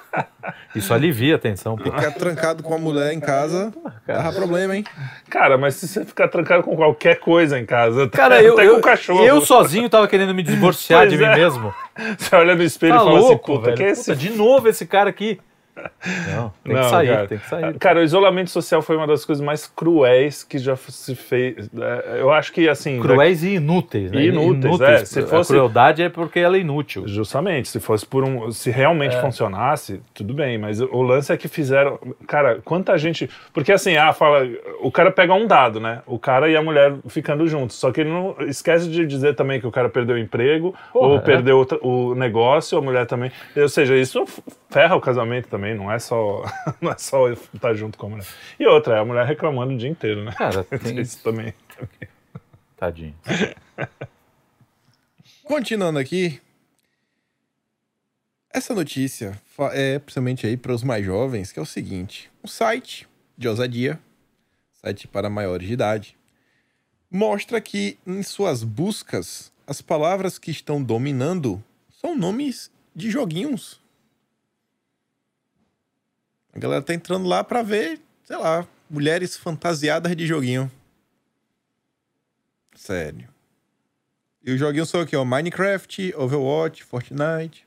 [0.75, 1.75] Isso alivia a tensão.
[1.75, 1.83] pô.
[1.83, 3.73] Ficar trancado com a mulher em casa,
[4.05, 4.23] cara.
[4.23, 4.83] dava problema, hein?
[5.29, 8.67] Cara, mas se você ficar trancado com qualquer coisa em casa, até- Cara, eu, até
[8.67, 9.23] eu, com o cachorro.
[9.23, 11.35] eu sozinho tava querendo me divorciar Pois de mim é.
[11.35, 11.73] mesmo.
[12.17, 13.77] Você olha no espelho Tá e fala louco, assim, puta, velho.
[13.77, 15.39] que é esse Puta, de novo esse cara aqui.
[16.35, 17.27] Não, tem Não, que sair, cara.
[17.27, 17.73] tem que sair.
[17.79, 21.69] Cara, o isolamento social foi uma das coisas mais cruéis que já se fez.
[21.79, 22.99] É, Eu acho que, assim...
[22.99, 24.21] Cruéis e inúteis, né?
[24.21, 25.05] E inúteis, é.
[25.05, 27.07] Se fosse- A crueldade é porque ela é inútil.
[27.07, 28.51] Justamente, se fosse por um.
[28.51, 29.21] Se realmente É.
[29.21, 31.99] funcionasse, tudo bem, mas o, lance é que fizeram.
[32.27, 33.29] Cara, quanta gente.
[33.53, 34.47] Porque assim, ah, fala.
[34.81, 36.01] O cara pega um dado, né?
[36.05, 37.75] O cara e a mulher ficando juntos.
[37.77, 41.07] Só que ele não esquece de dizer também que o cara perdeu o emprego, Porra,
[41.07, 41.21] ou é.
[41.21, 43.31] perdeu o, o negócio, a mulher também.
[43.55, 44.25] Ou seja, isso
[44.69, 46.43] ferra o casamento também, não é só,
[46.81, 48.27] não é só estar junto com a mulher.
[48.59, 50.31] E outra, é a mulher reclamando o dia inteiro, né?
[50.33, 51.53] Cara, tem- Isso também.
[52.75, 53.15] Tadinho.
[55.43, 56.39] Continuando aqui,
[58.51, 59.39] essa notícia
[59.71, 63.99] é principalmente aí para os mais jovens, que é o seguinte: um site de ousadia,
[64.73, 66.17] site para maiores de idade,
[67.09, 73.79] mostra que em suas buscas as palavras que estão dominando são nomes de joguinhos.
[76.57, 80.71] A galera tá entrando lá para ver, sei lá, mulheres fantasiadas de joguinho.
[82.75, 83.27] Sério.
[84.43, 85.15] E os joguinhos são o quê?
[85.15, 85.23] ó?
[85.23, 87.63] Minecraft, Overwatch, Fortnite.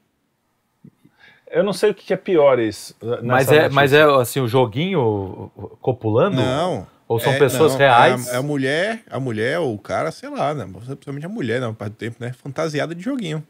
[1.48, 2.96] Eu não sei o que é pior isso.
[3.00, 6.37] nessa Mas é, mas é assim, o joguinho copulando?
[6.37, 6.87] Não.
[7.07, 8.26] Ou são é- pessoas não, reais?
[8.26, 10.64] É a, é a mulher, a mulher ou o cara, sei lá, né?
[10.64, 12.33] Principalmente a mulher, na parte do tempo, né?
[12.33, 13.46] Fantasiada de joguinho.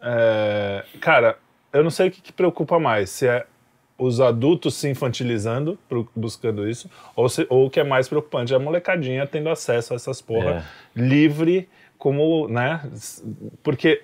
[0.00, 1.38] É, cara,
[1.72, 3.46] eu não sei o que, que preocupa mais, se é
[4.02, 5.78] os adultos se infantilizando,
[6.14, 9.92] buscando isso, ou, se- ou o que é mais preocupante, é a molecadinha tendo acesso
[9.92, 12.80] a essas porra livre, como, né?
[13.62, 14.02] Porque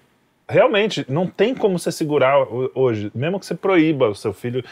[0.49, 4.65] realmente não tem como você segurar ho- hoje, mesmo que você proíba o seu filho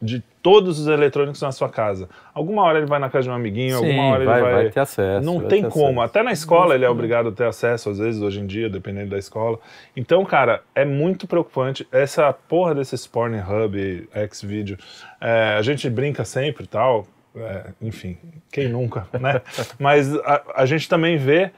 [0.00, 2.08] de todos os eletrônicos na sua casa.
[2.32, 4.52] Alguma hora ele vai na casa de um amiguinho, Sim, alguma hora vai, ele vai.
[4.64, 5.24] vai ter acesso.
[5.26, 6.00] Não vai tem como.
[6.00, 6.18] acesso.
[6.18, 9.10] Até na escola ele é obrigado a ter acesso, às vezes, hoje em dia, dependendo
[9.10, 9.58] da escola.
[9.96, 11.86] Então, cara, é muito preocupante.
[11.90, 14.78] Essa porra desses Pornhub, Xvideo,
[15.20, 17.06] é, a gente brinca sempre e tal.
[17.36, 18.16] é, enfim,
[18.52, 19.40] quem nunca, né?
[19.78, 21.50] Mas a, a gente também vê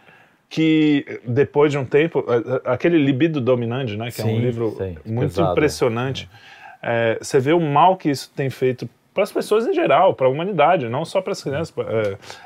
[0.48, 2.24] que depois de um tempo,
[2.64, 5.52] aquele libido dominante, né, que é um Sim, livro sim, muito pesado.
[5.52, 6.28] impressionante,
[6.82, 10.26] é, você vê o mal que isso tem feito para as pessoas em geral, para
[10.26, 11.74] a humanidade, não só para as crianças.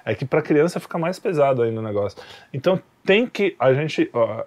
[0.05, 2.17] É, é que para a criança fica mais pesado ainda o negócio.
[2.55, 4.45] Então tem que a gente, ó,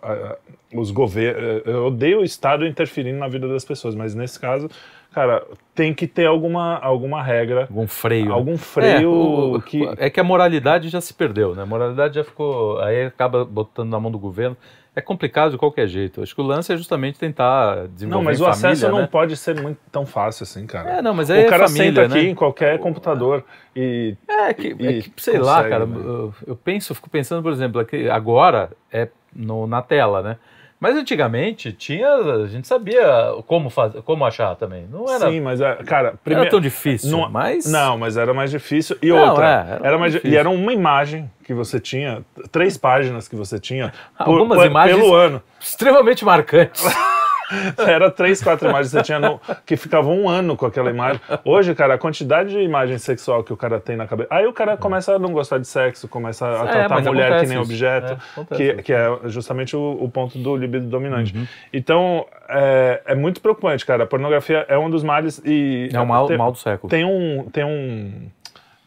[0.74, 4.70] os governos, eu odeio o Estado interferindo na vida das pessoas, mas nesse caso,
[5.14, 5.46] cara,
[5.76, 8.26] tem que ter alguma, alguma regra, Algum freio.
[8.28, 8.32] né?
[8.34, 9.10] algum freio
[9.56, 9.82] é, o- que.
[9.98, 11.64] é que a moralidade já se perdeu, né?
[11.64, 12.80] A moralidade já ficou.
[12.80, 14.58] Aí acaba botando na mão do governo.
[14.96, 16.22] É complicado de qualquer jeito.
[16.22, 19.08] Acho que o lance é justamente tentar desenvolver Não, mas o família, acesso não né?
[19.12, 20.98] pode ser muito tão fácil assim, cara.
[20.98, 22.30] É, não, mas aí o é cara família, senta aqui né?
[22.30, 23.44] em qualquer computador
[23.76, 24.16] e.
[24.30, 25.98] É que, é E que, sei lá, consegue, cara, né?
[25.98, 30.38] eu, eu penso, fico pensando, por exemplo, aqui, agora é no, na tela, né?
[30.84, 33.08] Mas antigamente tinha, a gente sabia
[33.48, 34.86] como fazer, como achar também.
[34.92, 36.42] Não era, Sim, mas, é, cara, não primeiro.
[36.42, 38.98] era tão difícil, Não- mas Não, mas era mais difícil.
[39.02, 40.34] E Não, outra, é, era era mais, difícil.
[40.34, 44.68] e era uma imagem que você tinha, três páginas que você tinha por- Algumas por-
[44.68, 45.42] imagens- pelo ano.
[45.58, 46.84] extremamente marcantes.
[47.78, 51.20] Era três, quatro imagens que você tinha no- que ficavam um ano com aquela imagem.
[51.44, 54.28] Hoje, cara, a quantidade de imagem sexual que o cara tem na cabeça.
[54.32, 57.40] Aí o cara começa a não gostar de sexo, começa a É, tratar a mulher
[57.42, 57.72] que nem isso.
[57.72, 58.18] objeto,
[58.52, 58.84] É, que, isso.
[58.84, 61.36] que é justamente o, o ponto do libido dominante.
[61.36, 61.48] Uhum.
[61.72, 64.04] Então, é, é muito preocupante, cara.
[64.04, 65.90] A pornografia é um dos males e.
[65.94, 66.90] É o mal, tem- mal do século.
[66.90, 68.30] Tem um, tem um,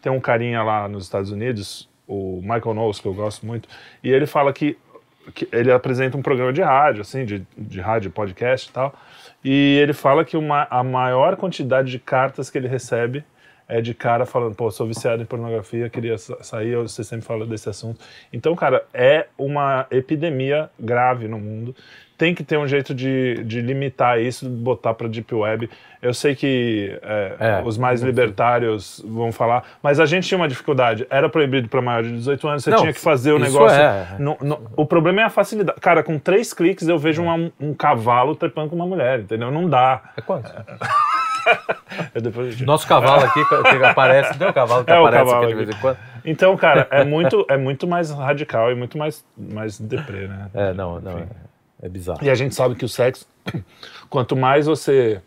[0.02, 3.68] tem um carinha lá nos Estados Unidos, o Michael Knowles, que eu gosto muito,
[4.02, 4.76] e ele fala que
[5.52, 8.94] ele apresenta um programa de rádio, assim, de, de rádio, podcast e tal,
[9.44, 13.24] e ele fala que uma, a maior quantidade de cartas que ele recebe
[13.68, 17.44] é de cara falando, pô, sou viciado em pornografia, queria sa- sair, você sempre fala
[17.44, 17.98] desse assunto.
[18.32, 21.74] Então, cara, é uma epidemia grave no mundo.
[22.18, 25.68] Tem que ter um jeito de, de limitar isso, botar para Deep Web.
[26.00, 30.48] Eu sei que é, É, os mais libertários vão falar, mas a gente tinha uma
[30.48, 31.06] dificuldade.
[31.10, 33.78] Era proibido para maior de 18 anos, você Não, tinha que fazer o negócio.
[33.78, 34.06] é.
[34.18, 35.78] no- no- o problema é a facilidade.
[35.80, 39.50] Cara, com três cliques eu vejo uma- um cavalo trepando com uma mulher, entendeu?
[39.50, 40.02] Não dá.
[40.16, 40.44] É quase.
[42.20, 45.54] Depois- Nosso cavalo aqui que aparece, tem um cavalo que É o aparece cavalo aqui
[45.54, 45.98] de vez em quando.
[46.24, 50.48] Então, cara, é muito, é muito mais radical e muito mais, mais deprê, né?
[50.54, 51.26] É, não, não, é,
[51.86, 52.22] é bizarro.
[52.22, 53.26] E a gente sabe que o sexo,
[54.10, 55.22] quanto mais você,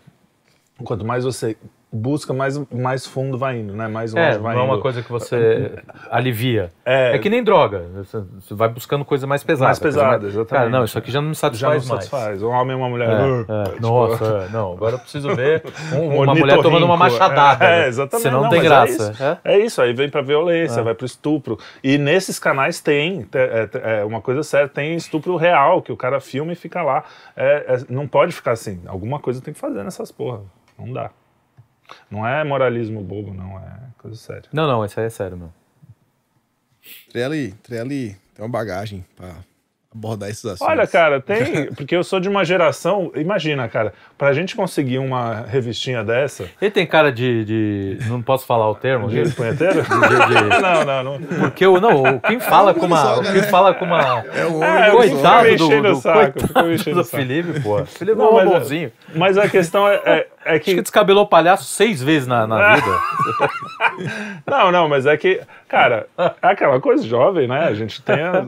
[0.84, 1.58] quanto mais você
[1.92, 3.88] busca, mais, mais fundo vai indo, né?
[3.88, 4.74] Mais longe É, vai não é indo.
[4.74, 5.74] uma coisa que você
[6.10, 6.72] alivia.
[6.86, 7.16] É.
[7.16, 7.84] É, que nem droga.
[7.96, 8.24] Você
[8.54, 9.66] vai buscando coisa mais pesada.
[9.68, 10.48] Mais pesada, exatamente.
[10.50, 12.06] Cara, não, isso aqui já não me Já não satisfaz mais.
[12.06, 12.44] satisfaz.
[12.44, 13.10] Um homem e uma mulher.
[13.10, 16.86] É, uh, é, tipo, nossa, é, não, agora eu preciso ver um- uma mulher tomando
[16.86, 17.66] uma machadada.
[17.66, 17.88] É, né?
[17.88, 18.24] exatamente.
[18.24, 19.12] Senão não, tem é graça.
[19.12, 19.24] isso.
[19.24, 19.38] É?
[19.44, 21.58] É isso, aí vem pra violência, vai pro estupro.
[21.84, 23.70] E nesses canais tem, te- é,
[24.02, 27.04] é uma coisa séria, tem estupro real, que o cara filma e fica lá.
[27.36, 28.80] É, é, não pode ficar assim.
[28.86, 30.42] Alguma coisa tem que fazer nessas porra.
[30.78, 31.10] Não dá.
[32.10, 33.58] Não é moralismo bobo, não.
[33.58, 34.44] É coisa séria.
[34.54, 35.52] Não, não, isso aí é sério, meu.
[37.12, 39.30] Trelli, Trelli tem uma bagagem pra
[39.94, 40.68] abordar esses assuntos.
[40.68, 41.74] Olha, cara, tem.
[41.74, 43.12] Porque eu sou de uma geração.
[43.16, 46.48] Imagina, cara, pra gente conseguir uma revistinha dessa.
[46.62, 47.44] Ele tem cara de.
[47.46, 49.22] de- não posso falar o termo aqui?
[49.24, 49.82] De punheteiro?
[49.82, 51.28] De- de- não, não, não.
[51.40, 54.02] porque o não, o quem fala com uma, o quem fala com uma
[54.34, 57.04] É o É, do fico coitado do, enchendo do o saco, coitado do o saco.
[57.06, 57.86] Felipe, pô.
[57.86, 58.92] Felipe é Não, um mas, bonzinho.
[59.16, 60.82] mas a questão é, é, é Acho que que.
[60.82, 62.88] descabelou palhaço seis vezes na, na vida.
[64.46, 67.66] Não, não, mas é que, cara, é aquela coisa jovem, né?
[67.68, 68.22] A gente tem.
[68.22, 68.44] a-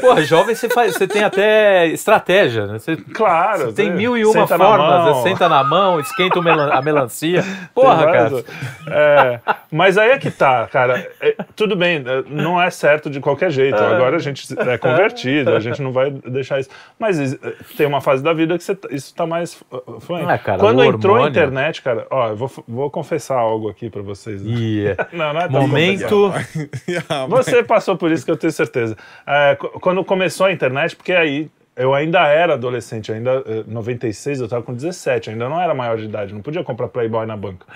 [0.00, 2.78] Porra, jovem você, faz, você tem até estratégia, né?
[2.78, 3.72] Você Claro.
[3.72, 3.96] tem né?
[3.96, 5.16] mil e uma formas.
[5.16, 7.44] Você senta na mão, esquenta melan- a melancia.
[7.74, 8.44] Porra, cara.
[8.88, 11.06] É, mas aí é que tá, cara.
[11.20, 13.76] É, tudo bem, é, não é certo de qualquer jeito.
[13.76, 16.70] Agora a gente é convertido, a gente não vai deixar isso.
[16.98, 17.36] Mas
[17.76, 19.62] tem uma fase da vida que você isso tá mais
[20.00, 20.30] fluente.
[20.30, 23.88] Ah, cara, Quando entrou a hormônio- internet, cara, ó, eu vou, vou confessar algo aqui
[23.90, 24.42] pra vocês.
[24.42, 24.52] né?
[24.86, 26.32] É, Não, não é tão momento.
[27.08, 28.96] Ah, Você passou por isso que eu tenho certeza.
[29.26, 34.38] É, qu- quando começou a internet, porque aí eu ainda era adolescente, ainda eh, 96
[34.40, 37.36] eu estava com 17, ainda não era maior de idade, não podia comprar Playboy na
[37.36, 37.66] banca.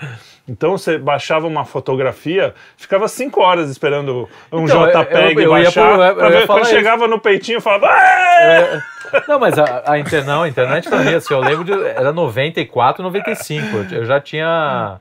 [0.47, 5.57] Então você baixava uma fotografia, ficava cinco horas esperando um Então, eu- JPEG eu- eu
[5.57, 6.71] ia baixar, eu pra ver, quando isso.
[6.71, 8.81] chegava no peitinho eu falava "Ah!" É,
[9.27, 11.73] não, mas a, a, inter, não, a internet também, assim, eu lembro de.
[11.73, 13.77] Era 94, 95.
[13.91, 14.99] Eu, eu já tinha.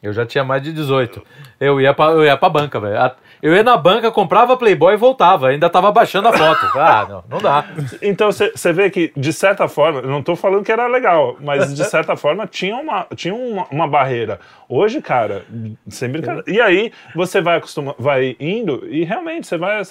[0.00, 1.20] Eu já tinha mais de 18.
[1.60, 2.96] Eu ia pra, eu ia pra banca, velho.
[3.42, 5.48] Eu ia na banca, comprava Playboy e voltava.
[5.48, 6.58] Ainda tava baixando a foto.
[6.78, 7.64] Ah, não, não dá.
[8.00, 11.84] Então você vê que, de certa forma, não estou falando que era legal, mas de
[11.86, 14.38] certa forma tinha uma, tinha uma, uma barreira.
[14.68, 15.44] Hoje, cara,
[15.88, 16.44] sem brincadeira.
[16.46, 19.82] E aí você vai acostumar, vai indo e realmente você vai.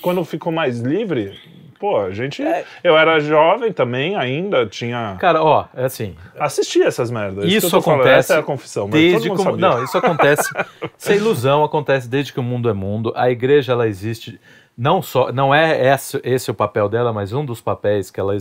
[0.00, 1.38] Quando ficou mais livre,
[1.80, 2.42] pô, a gente.
[2.84, 5.16] Eu era jovem também, ainda tinha.
[5.18, 6.14] Cara, ó, é assim.
[6.38, 7.46] Assistia essas merdas.
[7.46, 8.18] Isso, que eu tô falando, acontece.
[8.18, 8.84] Essa é a confissão.
[8.84, 9.68] Mas desde todo que mundo sabia.
[9.68, 10.50] não, isso acontece.
[11.00, 13.12] Essa ilusão acontece desde que o mundo é mundo.
[13.16, 14.38] A igreja ela existe
[14.76, 18.36] não só, não é esse, esse o papel dela, mas um dos papéis que ela,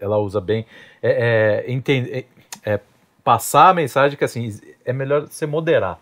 [0.00, 0.66] ela usa bem
[1.02, 2.26] é, é, entender,
[2.64, 2.80] é
[3.22, 5.98] passar a mensagem que assim é melhor você moderar,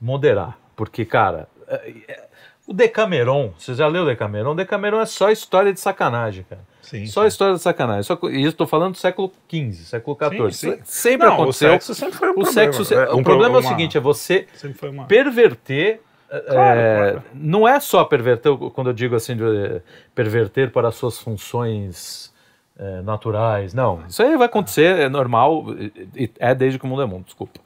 [0.00, 2.24] moderar, porque cara, é- é-
[2.66, 4.52] O Decameron, você já leu o Decameron?
[4.52, 6.62] O Decameron é só história de sacanagem, cara.
[6.80, 7.06] Sim.
[7.06, 8.02] Só história de sacanagem.
[8.02, 10.52] Só, e isso estou falando do século XV, século XIV.
[10.52, 10.80] Sim, sim.
[10.84, 11.68] Sempre Não, aconteceu.
[11.68, 12.52] O sexo sempre foi um O problema.
[12.54, 14.46] sexo se- É, o um problema é o uma- seguinte: é você
[14.82, 15.04] uma.
[15.06, 16.00] perverter.
[16.30, 16.40] é,
[17.12, 17.22] claro.
[17.34, 19.82] Não é só perverter, quando eu digo assim, de, eh,
[20.14, 22.32] perverter para as suas funções
[22.78, 23.72] eh, naturais.
[23.72, 25.64] Não, isso aí vai acontecer, é normal,
[26.40, 27.60] é desde que o mundo é mundo, desculpa.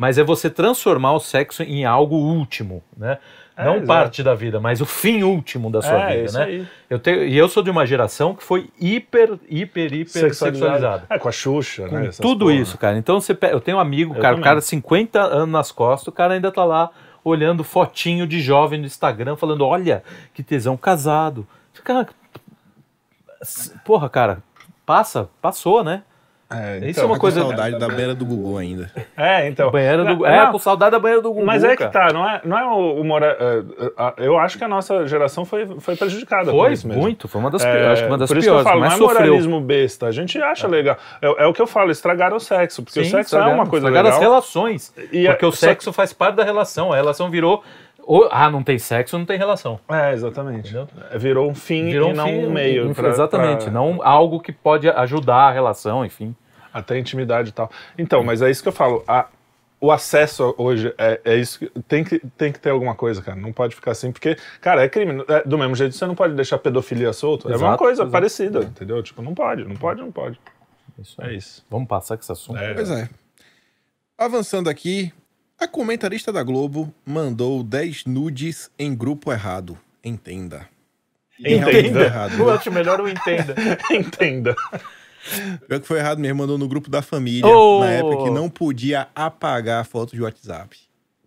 [0.00, 3.18] Mas é você transformar o sexo em algo último, né?
[3.54, 3.86] É, Não exato.
[3.86, 6.44] parte da vida, mas o fim último da sua É, vida, isso né?
[6.46, 6.66] aí.
[6.88, 11.04] Eu tenho, e eu sou de uma geração que foi hiper, hiper, hiper sexualizada.
[11.10, 12.08] É, com a Xuxa, Com né?
[12.18, 12.54] tudo porra.
[12.54, 12.96] isso, cara.
[12.96, 14.44] Então você eu tenho um amigo, Eu cara, o também.
[14.44, 16.88] cara 50 anos nas costas, o cara ainda tá lá
[17.22, 21.46] olhando fotinho de jovem no Instagram, falando: olha, que tesão casado.
[23.42, 24.42] S- porra, cara,
[24.86, 26.02] passa, passou, né?
[26.52, 28.90] É, Isso então, é uma Com coisa- saudade da beira do Gugu ainda.
[29.16, 29.70] É, então.
[29.70, 31.46] Banheiro do, é, não, com saudade da banheira do Gugu.
[31.46, 34.58] Mas é que tá, não é, não é o, o mora- é, é, Eu acho
[34.58, 37.00] que a nossa geração foi, foi prejudicada por Foi isso mesmo.
[37.02, 38.70] muito, foi uma das É, piores, acho que uma das por isso piores, que eu
[38.72, 39.26] falo, mas não é sofreu.
[39.32, 40.06] moralismo besta.
[40.06, 40.96] A gente acha legal.
[41.22, 43.54] É, é o que eu falo, estragaram o sexo, porque o Sim, sexo é estragaram-
[43.54, 44.18] uma coisa estragaram legal.
[44.18, 44.94] as relações.
[45.12, 46.92] E é- porque o só- sexo faz parte da relação.
[46.92, 47.62] A relação virou.
[48.02, 49.78] ou- ah, não tem sexo, não tem relação.
[49.88, 50.70] É, exatamente.
[50.70, 50.88] Entendeu?
[51.12, 52.92] É, Virou um fim Virou e não fim- um meio.
[52.94, 56.34] pra- exatamente, pra- não algo que pode ajudar a relação, enfim.
[56.72, 57.70] Até intimidade e tal.
[57.98, 59.04] Então, mas é isso que eu falo.
[59.06, 59.28] a-
[59.82, 63.40] o acesso hoje é, é isso que tem, que tem que ter alguma coisa, cara.
[63.40, 65.24] Não pode ficar assim, porque, cara, é crime.
[65.26, 67.50] É, do mesmo jeito, você não pode deixar pedofilia solto.
[67.50, 68.10] é uma coisa exato.
[68.10, 69.02] parecida, entendeu?
[69.02, 70.38] Tipo, não pode, não pode, não pode.
[70.98, 71.64] Isso É isso.
[71.70, 72.58] Vamos passar com esse assunto.
[72.58, 72.74] É.
[72.74, 73.08] Pois é.
[74.18, 75.10] Avançando aqui,
[75.58, 79.78] a comentarista da Globo mandou 10 nudes em grupo errado.
[80.04, 80.68] Entenda.
[81.38, 82.02] Entenda.
[82.04, 82.36] Errado.
[82.36, 82.52] Né?
[82.52, 83.54] acho melhor eu entenda.
[83.90, 84.54] Entenda.
[85.68, 87.80] Pior que foi errado mesmo, mandou no grupo da família, Oh!
[87.80, 90.76] na época que não podia apagar fotos de WhatsApp.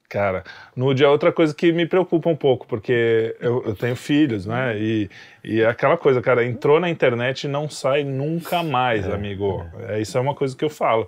[0.09, 0.43] Cara,
[0.75, 4.77] nude é outra coisa que me preocupa um pouco, porque eu, eu tenho filhos, né?
[4.77, 5.09] E,
[5.43, 9.65] e é aquela coisa, cara, entrou na internet e não sai nunca mais, amigo.
[9.87, 11.07] É, isso é uma coisa que eu falo.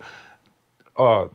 [0.95, 1.29] Ó,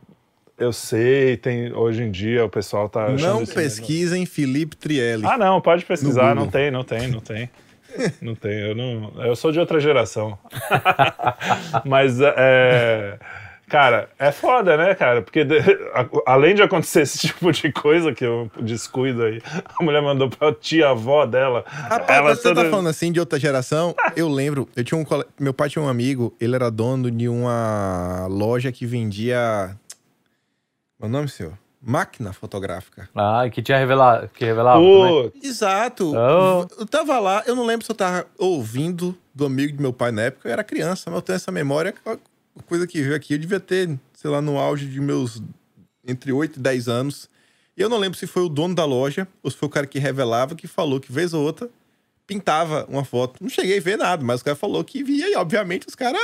[0.57, 3.07] eu sei, tem, hoje em dia o pessoal tá.
[3.09, 5.25] Não pesquisem Felipe Trielli.
[5.25, 7.49] Ah, não, pode pesquisar, não tem, não tem, não tem.
[8.21, 9.11] Não tem, eu não.
[9.25, 10.37] Eu sou de outra geração.
[11.85, 13.17] Mas é.
[13.67, 15.21] Cara, é foda, né, cara?
[15.21, 15.59] Porque de-
[15.93, 19.41] a- além de acontecer esse tipo de coisa, que eu descuido aí,
[19.79, 21.63] a mulher mandou pra tia-avó dela.
[21.65, 25.05] Rapaz, ela você tá toda- falando assim de outra geração, eu lembro, eu tinha um
[25.05, 25.23] cole...
[25.39, 29.73] meu pai tinha um amigo, ele era dono de uma loja que vendia
[30.99, 31.53] Qual é nome, senhor?
[31.81, 33.09] Máquina fotográfica.
[33.15, 34.79] Ah, que tinha revelado, que revelava.
[34.79, 36.13] Putz, Exato.
[36.13, 36.67] Oh.
[36.79, 40.11] Eu tava lá, eu não lembro se eu tava ouvindo do amigo de meu pai
[40.11, 43.33] na época, eu era criança, mas eu tenho essa memória, a coisa que veio aqui,
[43.33, 45.41] eu devia ter, sei lá, no auge de meus
[46.05, 47.29] entre 8 e 10 anos.
[47.75, 49.87] E eu não lembro se foi o dono da loja ou se foi o cara
[49.87, 51.69] que revelava, que falou que vez ou outra
[52.27, 53.41] pintava uma foto.
[53.41, 56.21] Não cheguei a ver nada, mas o cara falou que via e, obviamente, os caras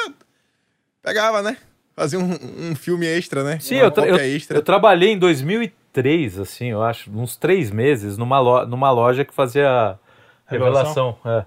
[1.02, 1.58] pegavam, né?
[1.98, 3.58] Faziam um, um filme extra, né?
[3.60, 4.56] Sim, eu, tra- eu, extra.
[4.56, 9.34] eu trabalhei em 2003, assim, eu acho, uns três meses, numa, lo- numa loja que
[9.34, 9.98] fazia
[10.46, 11.18] revelação.
[11.26, 11.44] é.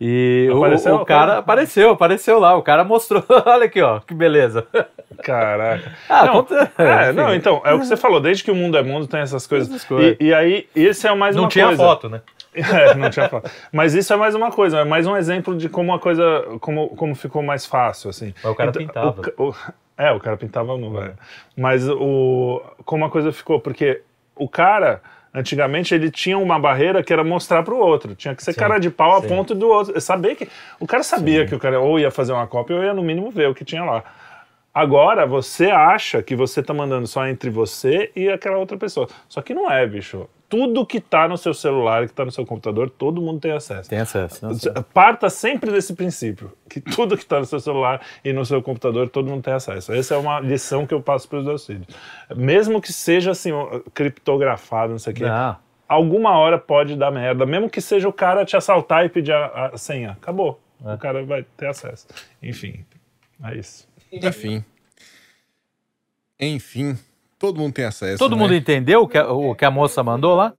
[0.00, 0.94] E o- Apareceu?
[0.94, 4.64] o, cara apareceu, apareceu lá, o cara mostrou, olha aqui, ó, que beleza.
[5.24, 5.90] caraca.
[6.08, 8.78] Ah, não, conta- é, não, então, é o que você falou, desde que o mundo
[8.78, 9.68] é mundo tem essas coisas.
[9.68, 10.16] Essas coisas.
[10.20, 11.82] E, e aí, esse é mais Não uma tinha coisa.
[11.82, 12.22] foto, né?
[12.54, 13.50] É, não tinha foto.
[13.72, 16.88] Mas isso é mais uma coisa, é mais um exemplo de como a coisa, como,
[16.90, 18.32] como ficou mais fácil, assim.
[18.42, 19.20] Mas o cara Então, pintava.
[19.36, 19.54] o o-
[19.98, 21.14] é, o cara pintava nu, velho.
[21.56, 24.00] Mas o, como a coisa ficou, porque
[24.36, 25.02] o cara,
[25.34, 28.14] antigamente, ele tinha uma barreira que era mostrar pro outro.
[28.14, 29.28] Tinha que ser Sim, cara de pau a sim.
[29.28, 30.00] ponto do outro.
[30.00, 30.48] Saber que.
[30.78, 33.30] O cara sabia que o cara ou ia fazer uma cópia ou ia, no mínimo,
[33.32, 34.04] ver o que tinha lá.
[34.72, 39.08] Agora você acha que você tá mandando só entre você e aquela outra pessoa.
[39.28, 40.28] Só que não é, bicho.
[40.48, 43.90] Tudo que tá no seu celular, que tá no seu computador, todo mundo tem acesso.
[43.90, 44.46] Tem acesso.
[44.46, 44.54] né?
[44.94, 49.10] Parta sempre desse princípio, que tudo que está no seu celular e no seu computador,
[49.10, 49.92] todo mundo tem acesso.
[49.92, 51.86] Essa é uma lição que eu passo para os meus filhos.
[52.34, 53.50] Mesmo que seja assim,
[53.92, 57.44] criptografado, não sei o quê, Não, alguma hora pode dar merda.
[57.44, 60.12] Mesmo que seja o cara te assaltar e pedir a, a senha.
[60.12, 60.60] Acabou.
[60.80, 62.06] O cara vai ter acesso.
[62.42, 62.84] Enfim,
[63.44, 63.86] é isso.
[64.12, 64.64] Enfim.
[66.40, 66.98] Enfim.
[67.38, 68.18] Todo mundo tem acesso.
[68.18, 68.42] Todo né?
[68.42, 70.52] mundo entendeu o que, a, o que a moça mandou lá?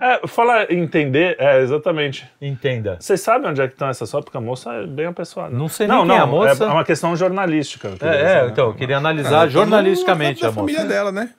[0.00, 2.28] É, falar entender, é, exatamente.
[2.42, 2.96] Entenda.
[2.98, 4.24] Vocês sabem onde é que estão essas fotos?
[4.24, 5.54] Porque a moça é bem apessoada.
[5.54, 6.64] Não sei nem não, quem é não, a moça.
[6.64, 7.90] É uma questão jornalística.
[7.90, 8.48] queria É, dizer, é, né?
[8.50, 10.92] então, eu queria Ah, analisar tá jornalisticamente no- a da família moça.
[10.92, 11.30] dela, né?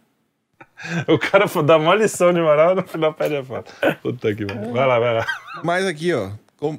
[1.07, 3.73] O cara dá uma lição de moral no final pede a foto.
[4.01, 4.71] Puta que pariu.
[4.71, 5.25] Vai lá, vai lá.
[5.63, 6.29] Mas aqui, ó.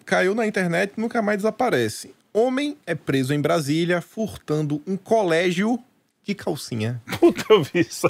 [0.05, 2.15] Caiu na internet nunca mais desaparece.
[2.33, 5.79] Homem é preso em Brasília furtando um colégio
[6.27, 7.01] de calcinha.
[7.21, 8.09] Puta, eu vi isso.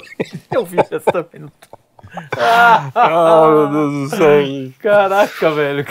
[0.51, 1.41] Eu vi essa também.
[1.41, 1.51] no-
[2.37, 4.43] Ah, meu Deus do céu.
[4.79, 5.85] Caraca, velho.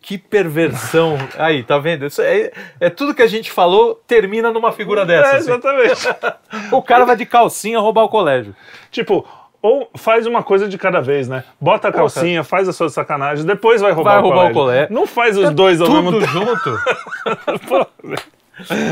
[0.00, 1.16] Que perversão.
[1.38, 2.04] Aí, tá vendo?
[2.04, 5.28] Isso é, é tudo que a gente falou termina numa figura dessa.
[5.30, 5.50] É, assim.
[5.50, 6.08] exatamente.
[6.72, 8.54] O cara vai de calcinha roubar o colégio.
[8.90, 9.26] tipo,
[9.62, 11.42] ou faz uma coisa de cada vez, né?
[11.58, 14.52] Bota a calcinha, faz a sua sacanagem, depois vai roubar, Vai o, roubar colégio.
[14.52, 14.94] o colégio.
[14.94, 16.32] Não faz os dois ao mesmo Tudo tempo.
[16.38, 16.78] junto.
[17.66, 17.86] Pô,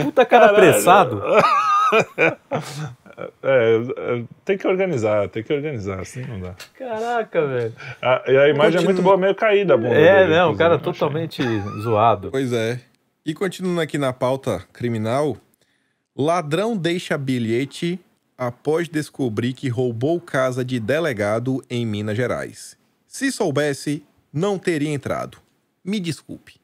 [0.03, 0.57] Puta cara Caralho.
[0.57, 1.23] apressado.
[3.43, 6.55] É, é, tem que organizar, tem que organizar, assim não dá.
[6.75, 7.75] Caraca, velho.
[8.01, 10.53] A, e a imagem é Continua- muito boa, meio caída a bunda É, dele, não,
[10.53, 11.43] o cara totalmente
[11.83, 12.31] zoado.
[12.31, 12.81] Pois é.
[13.25, 15.37] E continuando aqui na pauta criminal,
[16.17, 18.01] ladrão deixa bilhete
[18.37, 22.79] após descobrir que roubou casa de delegado em Minas Gerais.
[23.07, 25.37] Se soubesse, não teria entrado.
[25.85, 26.55] Me desculpe.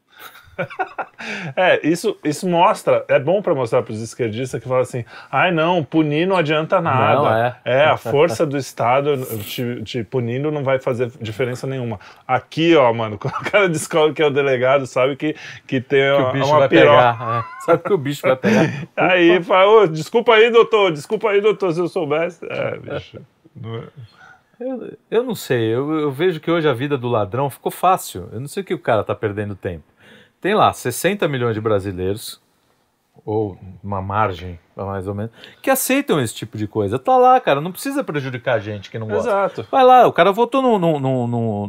[1.57, 5.83] É, isso, isso mostra, é bom pra mostrar pros esquerdistas que falam assim, ai não,
[5.83, 7.15] punir não adianta nada.
[7.15, 7.85] Não, é.
[7.87, 11.99] a força do Estado te, te punindo não vai fazer diferença nenhuma.
[12.27, 15.35] Aqui, ó, mano, quando o cara descobre que é o delegado, sabe que,
[15.67, 17.45] que tem Que o uma, bicho uma vai pegar.
[17.45, 17.65] é.
[17.65, 18.71] Sabe que o bicho vai pegar.
[18.97, 22.45] Aí fala, ô, desculpa aí, doutor, desculpa aí, doutor, se eu soubesse.
[22.49, 23.19] É, bicho.
[23.65, 23.83] é-
[24.61, 28.29] Eu, eu não sei, eu, eu vejo que hoje a vida do ladrão ficou fácil.
[28.33, 29.85] Eu não sei o que o cara tá perdendo tempo.
[30.41, 32.41] Tem lá 60 milhões de brasileiros,
[33.27, 36.99] ou uma margem, mais ou menos, que aceitam esse tipo de coisa.
[36.99, 39.29] Tá lá, cara, não precisa prejudicar a gente que não gosta.
[39.29, 39.67] Exato.
[39.71, 41.67] Vai lá, o cara votou no, no, no, no,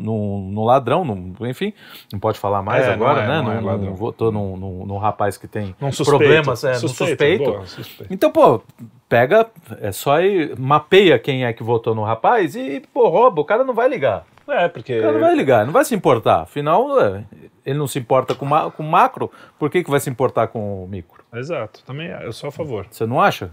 [0.52, 1.74] no- ladrão, no- enfim,
[2.14, 3.62] não pode falar mais É, agora, não é, né?
[3.62, 6.04] não é não votou num no, no rapaz que tem suspeito.
[6.06, 7.44] problemas, é, no suspeito.
[7.52, 8.14] boa, suspeito.
[8.14, 8.62] Então, pô,
[9.10, 9.48] pega,
[9.82, 13.64] é só ir, mapeia quem é que votou no rapaz e, pô, rouba, o cara
[13.64, 14.24] não vai ligar.
[14.52, 14.98] É, porque...
[15.00, 16.42] O cara não vai ligar, não vai se importar.
[16.42, 17.24] Afinal, é,
[17.66, 20.84] ele não se importa com, ma com macro, por que, que vai se importar com
[20.84, 21.24] o micro?
[21.34, 22.88] Exato, também eu sou a favor.
[22.90, 23.52] Você não acha?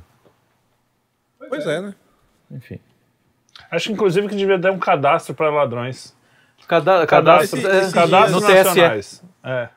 [1.49, 1.95] Pois é, né?
[2.51, 2.81] Enfim.
[3.71, 6.15] Acho, inclusive, que devia dar um cadastro para ladrões.
[6.67, 8.65] Cada, Cadastro, cadastro, é, esse TSE.
[8.65, 9.25] nacionais.
[9.45, 9.69] É.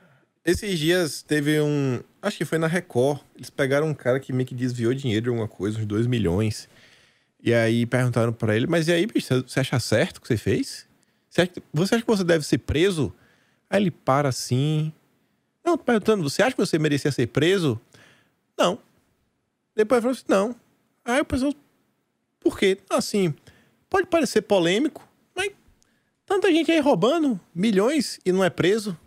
[0.45, 1.99] Esses dias teve um.
[2.21, 3.19] Acho que foi na Record.
[3.35, 6.67] Eles pegaram um cara que meio que desviou dinheiro de alguma coisa, uns 2 milhões.
[7.43, 10.37] E aí perguntaram pra ele: Mas e aí, bicho, você acha certo o que você
[10.37, 10.87] fez?
[11.39, 13.13] Você acha, que- você acha que você deve ser preso?
[13.69, 14.91] Aí ele para assim.
[15.63, 17.79] Não, perguntando: Você acha que você merecia ser preso?
[18.57, 18.79] Não.
[19.75, 20.55] Depois falou assim: Não.
[21.05, 21.53] Aí o pessoal:
[22.39, 22.77] Por quê?
[22.89, 23.33] Assim,
[23.89, 25.51] pode parecer polêmico, mas
[26.25, 28.97] tanta gente aí roubando milhões e não é preso.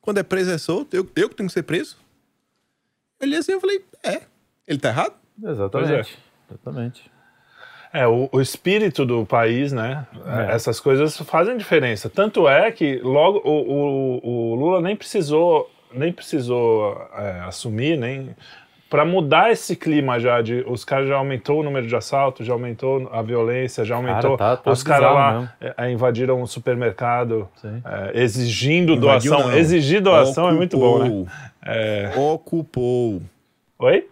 [0.00, 0.94] Quando é preso é solto.
[0.94, 1.96] Eu, eu que tenho que ser preso.
[3.20, 4.22] Olhei assim eu falei, é.
[4.66, 5.14] Ele tá errado?
[5.42, 6.18] Exatamente.
[6.50, 7.11] Exatamente.
[7.92, 10.06] É, o, o espírito do país, né?
[10.48, 10.54] É.
[10.54, 12.08] Essas coisas fazem diferença.
[12.08, 18.34] Tanto é que logo o, o, o Lula nem precisou, nem precisou é, assumir, nem
[18.88, 22.52] para mudar esse clima já de os caras já aumentou o número de assaltos, já
[22.52, 25.48] aumentou a violência, já aumentou tá- tá os caras lá mesmo.
[25.78, 29.50] é, invadiram o supermercado é, exigindo Invadiu, doação.
[29.50, 29.56] não.
[29.58, 31.06] Exigir doação é muito bom, né?
[32.14, 32.34] Ocupou.
[32.34, 33.22] Ocupou.
[33.78, 34.08] Oi?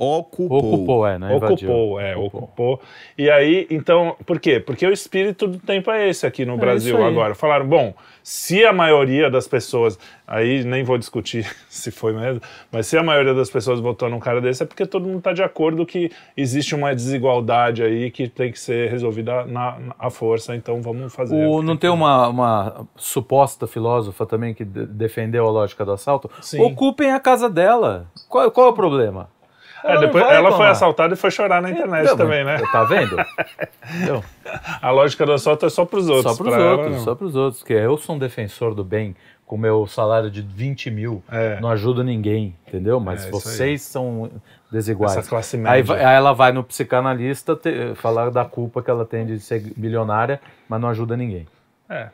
[0.00, 0.58] Ocupou.
[0.58, 1.34] Ocupou, é, né?
[1.34, 2.80] Ocupou, é, ocupou.
[3.18, 4.60] E aí, então, por quê?
[4.60, 7.10] Porque o espírito do tempo é esse aqui no Brasil isso aí.
[7.12, 7.34] agora.
[7.34, 7.92] Falaram, bom,
[8.22, 12.40] se a maioria das pessoas, aí nem vou discutir se foi mesmo,
[12.70, 15.32] mas se a maioria das pessoas votou num cara desse, é porque todo mundo está
[15.32, 20.10] de acordo que existe uma desigualdade aí que tem que ser resolvida na, na à
[20.10, 21.34] força, então vamos fazer.
[21.44, 26.30] O, não tem uma, uma suposta filósofa também que de- defendeu a lógica do assalto?
[26.40, 26.60] Sim.
[26.60, 28.06] Ocupem a casa dela.
[28.28, 29.28] Qual, qual é o problema?
[29.84, 32.58] É, depois vai ela foi assaltada e foi chorar na internet Não, também, né?
[32.72, 33.16] Tá vendo?
[33.88, 34.24] Entendeu?
[34.82, 36.36] A lógica do assalto é só para os outros.
[36.36, 37.04] Só para os pra ela, outros, não.
[37.04, 37.62] só para os outros.
[37.62, 39.14] Que eu sou um defensor do bem
[39.46, 41.22] com meu salário de 20 mil.
[41.30, 41.60] É.
[41.60, 42.98] Não ajudo ninguém, entendeu?
[43.00, 43.30] Mas É, aí.
[43.30, 44.30] vocês são
[44.70, 45.16] desiguais.
[45.16, 45.84] Essa classe Aí, média.
[45.84, 49.72] vai- aí ela vai no psicanalista te- falar da culpa que ela tem de ser
[49.76, 51.46] milionária, mas não ajuda ninguém.
[51.88, 52.08] É.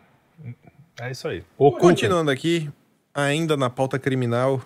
[1.01, 1.43] É isso aí.
[1.81, 2.71] Continuando aqui,
[3.15, 4.61] ainda na pauta criminal.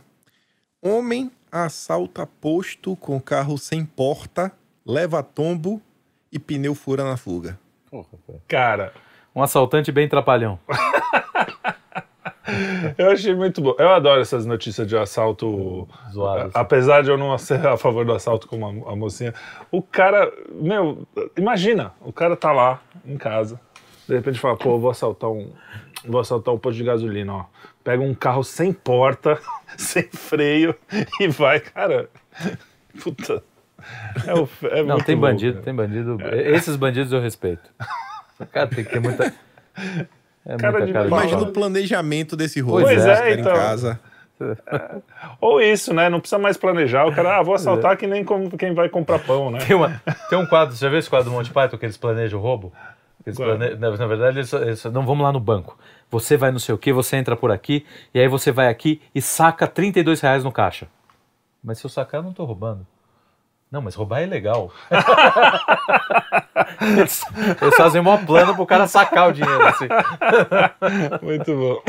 [0.82, 4.52] Homem assalta posto com carro sem porta,
[4.86, 5.80] leva tombo
[6.32, 7.58] e pneu fura na fuga.
[8.46, 8.92] Cara,
[9.34, 10.58] Um assaltante bem trapalhão.
[12.96, 13.74] eu achei muito bom.
[13.78, 15.86] Eu adoro essas notícias de assalto.
[16.12, 16.54] Zoadas.
[16.56, 19.34] A- Apesar de eu não ser a favor do assalto como a, a mocinha.
[19.70, 23.60] O cara, meu, imagina, o cara tá lá em casa,
[24.08, 25.50] de repente fala, pô, eu vou assaltar um.
[26.08, 27.44] Vou assaltar um posto de gasolina, ó.
[27.84, 29.38] Pega um carro sem porta,
[29.76, 30.74] sem freio
[31.20, 32.08] e vai, cara.
[33.02, 33.42] Puta.
[34.26, 35.64] É, o- é Não, muito tem louco, bandido, cara.
[35.64, 36.18] tem bandido.
[36.34, 37.70] Esses bandidos eu respeito.
[38.52, 39.32] Cara, tem que ter muita.
[40.46, 41.06] É Cara muita de cara.
[41.06, 42.84] Imagina o planejamento desse rolê.
[42.84, 43.52] Pois se é, então.
[43.52, 44.00] em casa.
[45.40, 46.08] Ou isso, né?
[46.08, 47.04] Não precisa mais planejar.
[47.06, 49.58] O cara, ah, vou assaltar que nem como quem vai comprar pão, né?
[49.66, 50.00] Tem, uma-
[50.30, 52.42] tem um quadro, você já viu esse quadro do Monty Python que eles planejam o
[52.42, 52.72] roubo?
[53.26, 55.78] Eles Na, na verdade, eles, eles não vamos lá no banco.
[56.10, 59.00] Você vai não sei o que, você entra por aqui, e aí você vai aqui
[59.14, 60.88] e saca 32 reais no caixa.
[61.62, 62.86] Mas se eu sacar, eu não tô roubando.
[63.70, 64.72] Não, mas roubar é legal.
[66.80, 67.22] eles,
[67.60, 69.62] eles fazem um plano pro cara sacar o dinheiro.
[69.66, 69.86] Assim.
[71.20, 71.82] Muito bom.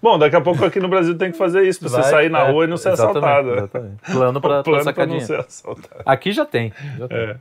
[0.00, 2.30] Bom, daqui a pouco aqui no Brasil tem que fazer isso, pra você Vai, sair
[2.30, 3.54] na é, rua e não ser exatamente, assaltado.
[3.54, 4.12] exatamente.
[4.12, 5.26] Plano pra, pra Plano pra sacar não dinheiro.
[5.26, 6.02] ser assaltado.
[6.06, 6.72] Aqui já tem.
[6.98, 7.18] já tem.
[7.18, 7.36] É.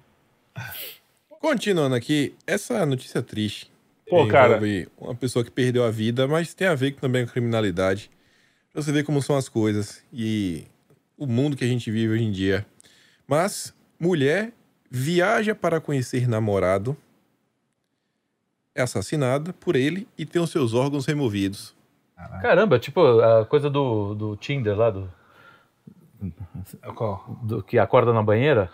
[1.44, 3.70] Continuando aqui, essa notícia é triste.
[4.10, 4.56] Pô, cara.
[4.56, 8.10] Envolve uma pessoa que perdeu a vida, mas tem a ver também com criminalidade.
[8.72, 10.64] Pra você ver como são as coisas e
[11.18, 12.66] o mundo que a gente vive hoje em dia.
[13.28, 14.54] Mas mulher
[14.90, 16.96] viaja para conhecer namorado,
[18.74, 21.76] é assassinada por ele e tem os seus órgãos removidos.
[22.42, 25.12] Caramba, tipo a coisa do, do Tinder lá, do,
[26.96, 27.38] Qual?
[27.44, 28.72] do que acorda na banheira,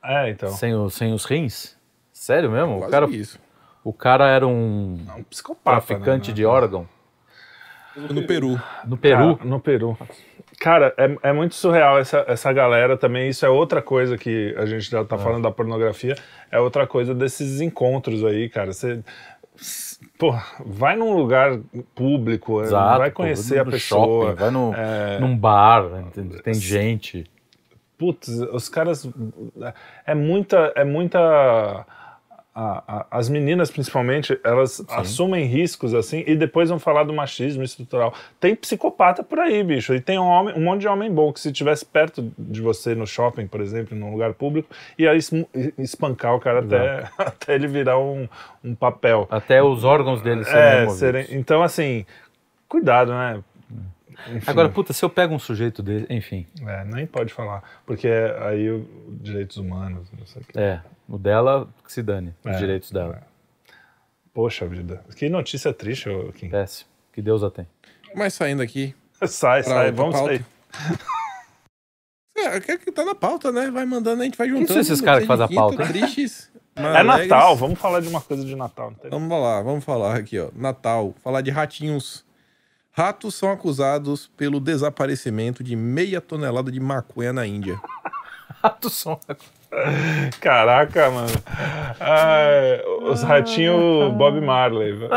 [0.00, 0.50] É, então.
[0.52, 1.76] sem, o, sem os rins.
[2.22, 2.76] Sério mesmo?
[2.76, 3.40] O Quase cara, isso.
[3.82, 5.84] o cara era um É um psicopata.
[5.84, 6.34] traficante né?
[6.36, 6.88] de órgão
[7.96, 8.60] No Peru.
[8.86, 9.36] no Peru.
[9.36, 9.98] Cara, no Peru.
[10.60, 13.28] Cara, é, é muito surreal essa, essa galera também.
[13.28, 16.14] Isso é outra coisa que a gente já tá falando da pornografia.
[16.48, 18.72] É outra coisa desses encontros aí, cara.
[18.72, 19.02] Você.
[20.16, 20.32] Pô,
[20.64, 21.58] vai num lugar
[21.92, 24.26] público, Exato, vai pô, conhecer a pessoa.
[24.28, 26.40] shopping, vai no, é, num bar, entende?
[26.40, 27.28] tem gente.
[27.98, 29.08] Putz, os caras.
[30.06, 30.72] É muita.
[30.76, 31.84] É muita.
[32.54, 37.62] A- a- as meninas, principalmente, elas assumem riscos assim e depois vão falar do machismo
[37.62, 38.12] estrutural.
[38.38, 39.94] Tem psicopata por aí, bicho.
[39.94, 42.94] E tem um, homem, um monte de homem bom que, se estivesse perto de você
[42.94, 45.32] no shopping, por exemplo, num lugar público, ia es-
[45.78, 48.28] espancar o cara até, até ele virar um,
[48.62, 49.26] um papel.
[49.30, 52.04] Até os órgãos dele serem É, serem- então, assim,
[52.68, 53.42] cuidado, né?
[54.28, 54.50] Enfim.
[54.50, 58.38] Agora, puta, se eu pego um sujeito desse, enfim, É, nem pode falar, porque é
[58.48, 58.86] aí o
[59.20, 60.58] direitos humanos, não sei o quê.
[60.58, 63.22] é, o dela que se dane, os É, direitos dela.
[64.34, 66.48] Poxa vida, que notícia triste, Kim.
[66.48, 67.66] Péssimo, que Deus a tem.
[68.14, 68.94] Mas saindo aqui.
[69.26, 70.28] Sai, Pra sai, vamos pauta.
[70.36, 70.46] sair.
[72.34, 73.70] É, que que tá na pauta, né?
[73.70, 74.80] Vai mandando, a gente vai juntando.
[74.80, 75.86] esses caras que fazem a pauta?
[75.86, 76.50] Tristes.
[76.74, 78.90] É Natal, vamos falar de uma coisa de Natal.
[78.92, 79.10] Não tem...
[79.10, 80.48] Vamos lá, vamos falar aqui, ó.
[80.56, 82.24] Natal, falar de ratinhos.
[82.94, 87.80] Ratos são acusados pelo desaparecimento de meia tonelada de maconha na Índia.
[88.62, 89.18] Rato som.
[90.40, 91.32] Caraca, mano.
[91.98, 94.94] Ai, os ratinhos Bob Marley.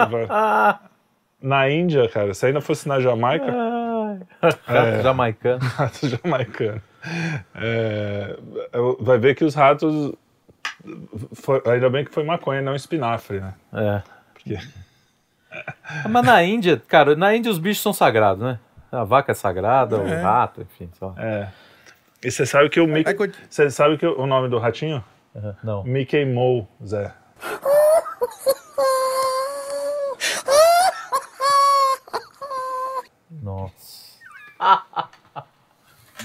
[1.42, 3.46] Na Índia, cara, se ainda fosse na Jamaica,
[4.42, 5.60] Rato jamaicano.
[5.76, 6.82] rato jamaicano.
[7.54, 8.36] É,
[9.00, 10.14] vai ver que os ratos.
[11.34, 13.54] foi- ainda bem que foi maconha, não espinafre, né?
[13.74, 14.02] É.
[14.34, 14.58] Porque
[16.10, 18.60] Mas na Índia, cara, na Índia os bichos são sagrados, né?
[18.92, 20.22] A vaca é sagrada, o É.
[20.22, 20.90] rato, enfim.
[20.98, 21.14] Só.
[21.18, 21.48] É.
[22.24, 23.14] E você sabe que o Mickey.
[23.50, 25.04] Você sabe que o nome do ratinho?
[25.34, 25.84] Uhum, Não.
[25.84, 27.12] Mickey Moe, Zé.
[33.42, 34.16] Nossa.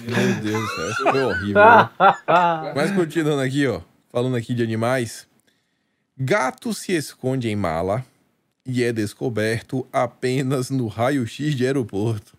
[0.00, 1.54] Meu Deus céu, isso foi horrível.
[1.62, 1.90] né?
[2.74, 3.80] Mas continuando aqui, ó.
[4.10, 5.26] Falando aqui de animais.
[6.18, 8.04] Gato se esconde em mala
[8.70, 12.38] e é descoberto apenas no raio-x de aeroporto.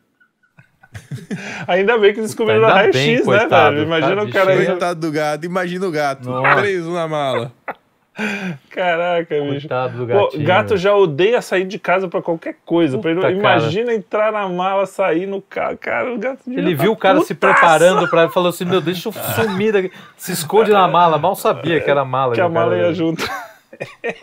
[1.67, 3.86] Ainda bem que descobriram Ainda o raio-x, né, coitado, velho?
[3.88, 4.65] Imagina cara, o cara aí.
[4.65, 6.29] Coitado do gato, imagina o gato.
[6.29, 6.61] Nossa.
[6.61, 7.51] Preso na mala.
[8.69, 9.67] Caraca, bicho.
[9.69, 10.43] Pô, gatinho.
[10.45, 12.97] gato já odeia sair de casa pra qualquer coisa.
[12.97, 15.77] pra ele- imagina entrar na mala, sair no carro.
[15.77, 18.82] Cara, o gato Ele tá viu o cara se putaço, preparando pra falou assim: Meu,
[18.82, 19.91] deixa eu sumir daqui.
[20.17, 21.17] Se esconde na mala.
[21.17, 22.36] Mal sabia que era a mala.
[22.36, 23.23] Que a mala ia junto.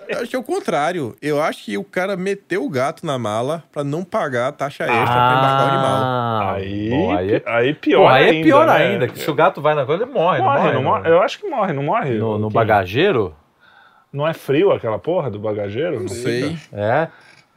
[0.08, 1.16] Eu acho que é o contrário.
[1.20, 4.84] Eu acho que o cara meteu o gato na mala pra não pagar a taxa
[4.84, 5.96] extra pra embarcar o animal.
[6.02, 8.44] Ah, Aí, bom, aí é, aí pior Pô, aí é ainda.
[8.44, 8.72] pior né?
[8.72, 9.08] ainda.
[9.08, 10.40] Que se o gato vai na coisa, ele morre.
[10.40, 11.10] Morre, não morre, não não morre.
[11.10, 12.10] Eu acho que morre, não morre.
[12.14, 13.34] No, no bagageiro?
[14.12, 16.00] Não é frio aquela porra do bagageiro?
[16.00, 16.56] Não sei.
[16.72, 17.08] É,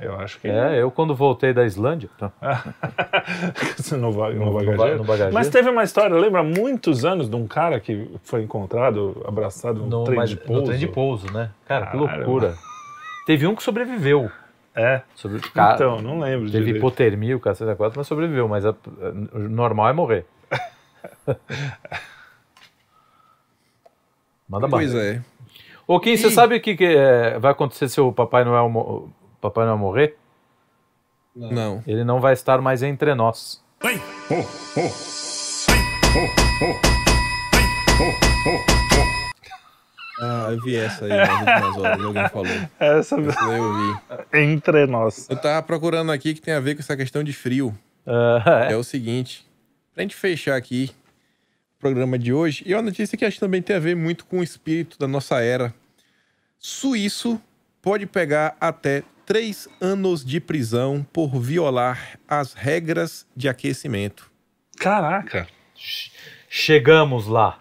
[0.02, 0.82] Eu acho que é.
[0.82, 2.10] Eu quando voltei da Islândia.
[2.18, 2.32] tá.
[3.97, 4.78] no, va- no No- no bagageiro.
[4.78, 5.34] ba- no bagageiro.
[5.34, 9.88] Mas teve uma história, lembra, muitos anos de um cara que foi encontrado abraçado no,
[9.88, 10.64] No, trem mas- de no pouso.
[10.66, 11.52] trem de pouso, né?
[11.68, 12.56] Cara, que loucura.
[13.28, 14.32] Teve um que sobreviveu.
[14.74, 16.78] É, Sobre, cara, então, não lembro Teve direito.
[16.78, 18.47] hipotermia, o cacete quatro, mas sobreviveu.
[18.47, 18.74] Mas a-
[19.34, 20.26] o normal é morrer.
[24.47, 24.82] Manda bala.
[24.84, 25.22] Pois é.
[25.88, 26.32] Ô, Kim, você Ih.
[26.32, 29.10] sabe o que, que, é, vai acontecer se o Papai Noel,
[29.42, 30.16] Papai Noel morrer?
[31.36, 31.84] Não.
[31.88, 33.62] Ele não vai estar mais entre nós.
[40.24, 42.02] Ah, eu vi essa aí nas últimas horas.
[42.06, 42.48] Alguém falou.
[42.80, 44.39] Essa Essa daí eu vi.
[44.39, 45.28] entre nós.
[45.30, 47.76] Eu tava procurando aqui que tem a ver com essa questão de frio.
[48.06, 49.46] Ah, É o seguinte.
[49.94, 50.92] Pra gente fechar aqui
[51.78, 53.96] o programa de hoje, e é uma notícia que acho que também tem a ver
[53.96, 55.74] muito com o espírito da nossa era.
[56.60, 57.42] Suíço
[57.82, 64.30] pode pegar até três anos de prisão por violar as regras de aquecimento.
[64.78, 65.48] Caraca.
[66.50, 67.58] Chegamos lá.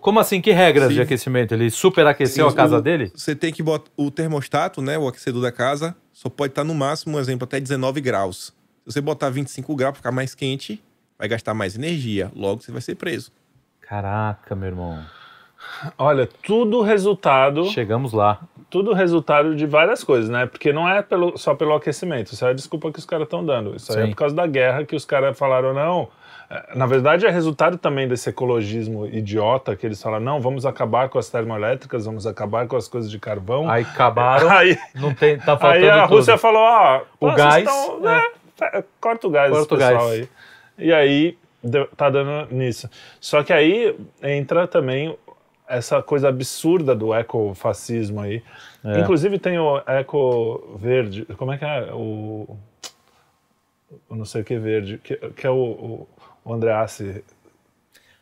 [0.00, 0.40] Como assim?
[0.40, 0.94] Que regras Sim.
[0.94, 1.54] de aquecimento?
[1.54, 3.12] Ele superaqueceu Sim, a casa o- dele?
[3.14, 4.98] Você tem que botar o termostato, né?
[4.98, 8.52] O aquecedor da casa, só pode estar no máximo, um exemplo, até 19 graus.
[8.84, 10.82] Se você botar 25 graus para ficar mais quente,
[11.16, 12.28] vai gastar mais energia.
[12.34, 13.30] Logo, você vai ser preso.
[13.80, 15.00] Caraca, meu irmão.
[15.96, 18.40] Olha, tudo resultado, Chegamos lá.
[18.72, 20.46] Tudo resultado de várias coisas, né?
[20.46, 22.32] Porque não é pelo- só pelo aquecimento.
[22.32, 23.76] Isso é a desculpa que os caras estão dando.
[23.76, 24.10] Isso aí é Sim.
[24.12, 26.08] por causa da guerra que os caras falaram, não.
[26.48, 31.10] É, Na verdade, é resultado também desse ecologismo idiota que eles falam, não, vamos acabar
[31.10, 33.68] com as termoelétricas, vamos acabar com as coisas de carvão.
[33.70, 34.48] Aí acabaram.
[34.56, 36.16] Aí, Não tem, tá faltando aí a tudo.
[36.16, 38.22] Rússia falou, ó, O pô, gás, tão, né?
[38.98, 40.12] corta o gás, Corta o pessoal gás.
[40.12, 40.28] aí.
[40.78, 41.38] E aí
[41.96, 42.88] tá dando nisso.
[43.20, 45.14] Só que aí entra também
[45.76, 48.42] essa coisa absurda do ecofascismo aí.
[48.84, 49.00] É.
[49.00, 52.56] Inclusive tem o eco verde, como é que é o,
[54.08, 56.08] o não sei o que verde, que, que é o, o,
[56.44, 57.24] o Andreassi,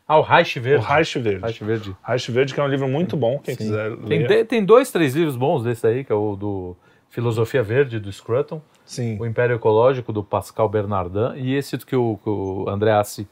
[0.07, 0.85] Ah, o Reich o Verde.
[0.85, 1.41] Reich Verde.
[1.41, 1.95] Reich Verde.
[2.03, 3.63] Reich Verde, que é um livro muito bom, quem Sim.
[3.65, 4.27] quiser Tem, ler.
[4.27, 6.75] de- tem dois, três livros bons desse aí, que é o do
[7.09, 9.17] Filosofia Verde, do Scruton, Sim.
[9.19, 13.27] o Império Ecológico, do Pascal Bernardin, e esse que o, que o Andreassi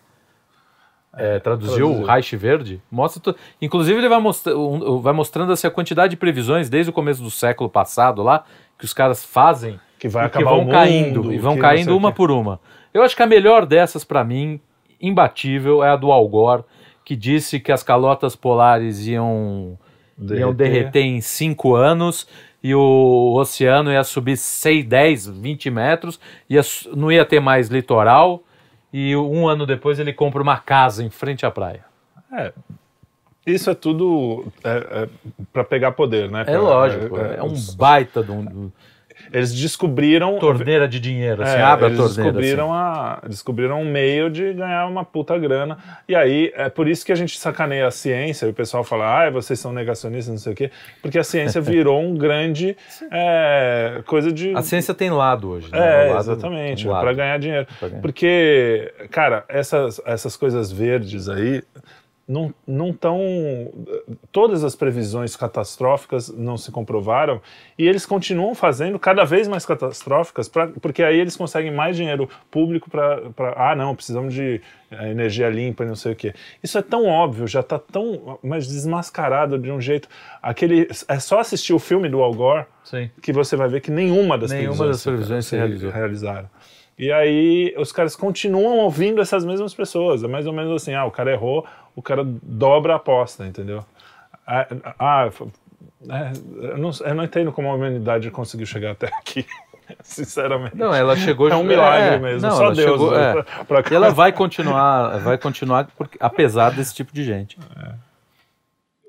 [1.15, 2.03] é, traduziu, traduziu.
[2.03, 4.53] o Reich Verde, mostra tu- inclusive ele vai, mostra,
[5.01, 8.43] vai mostrando assim, a quantidade de previsões desde o começo do século passado lá,
[8.77, 11.97] que os caras fazem Que vai e que acabar vão mundo, caindo, e vão caindo
[11.97, 12.59] uma por uma.
[12.93, 14.59] Eu acho que a melhor dessas, pra mim,
[15.01, 16.63] imbatível, é a do Al Gore,
[17.03, 19.77] que disse que as calotas polares iam
[20.37, 22.27] iam derreter em 5 anos
[22.61, 26.61] e o oceano ia subir 6, 10, 20 metros, ia,
[26.95, 28.43] não ia ter mais litoral.
[28.91, 31.85] E um ano depois ele compra uma casa em frente à praia.
[32.33, 32.51] É.
[33.45, 35.07] Isso é tudo é,
[35.51, 36.43] para pegar poder, né?
[36.47, 38.71] É lógico, é, um baita de um,
[39.31, 40.37] Eles descobriram.
[40.39, 41.43] torneira de dinheiro.
[41.43, 42.31] Assim, é, abre a torneira.
[42.31, 43.25] descobriram, assim.
[43.25, 45.77] a, descobriram um meio de ganhar uma puta grana.
[46.07, 49.25] E aí, é por isso que a gente sacaneia a ciência, e o pessoal fala,
[49.25, 52.75] ah, vocês são negacionistas, não sei o quê, porque a ciência virou um grande
[53.11, 54.55] é, coisa de.
[54.55, 55.71] A ciência tem lado hoje.
[55.71, 55.77] Né?
[55.77, 57.67] É, lado- exatamente, para ganhar dinheiro.
[57.81, 58.01] Ganhar.
[58.01, 61.61] Porque, cara, essas, essas coisas verdes aí
[62.29, 63.19] não não estão.
[64.31, 67.41] Todas as previsões catastróficas não se comprovaram
[67.77, 72.29] e eles continuam fazendo cada vez mais catastróficas, pra, porque aí eles conseguem mais dinheiro
[72.51, 73.31] público para.
[73.55, 74.61] Ah, não, precisamos de
[74.91, 76.35] eh, energia limpa e não sei o quê.
[76.61, 80.07] Isso é tão óbvio, já está tão mas desmascarado de um jeito.
[80.41, 83.09] Aquele, é só assistir o filme do Al Gore Sim.
[83.23, 85.89] que você vai ver que nenhuma das Nenhuma previsões, das previsões se realizou.
[85.89, 86.49] realizaram.
[86.97, 90.21] E aí os caras continuam ouvindo essas mesmas pessoas.
[90.21, 91.65] É mais ou menos assim, ah, o cara errou,
[91.99, 93.85] o cara dobra a aposta, entendeu?
[94.47, 95.29] Ah, ah,
[96.09, 96.31] é,
[96.71, 99.45] eu, não, eu não entendo como a humanidade conseguiu chegar até aqui,
[100.01, 100.75] sinceramente.
[100.75, 101.49] Não, ela chegou.
[101.49, 102.89] é um milagre é, mesmo, não, só ela Deus.
[102.91, 103.43] chegou- né, é.
[103.43, 107.57] pra- pra- E ela vai continuar, vai continuar porque, apesar desse tipo de gente.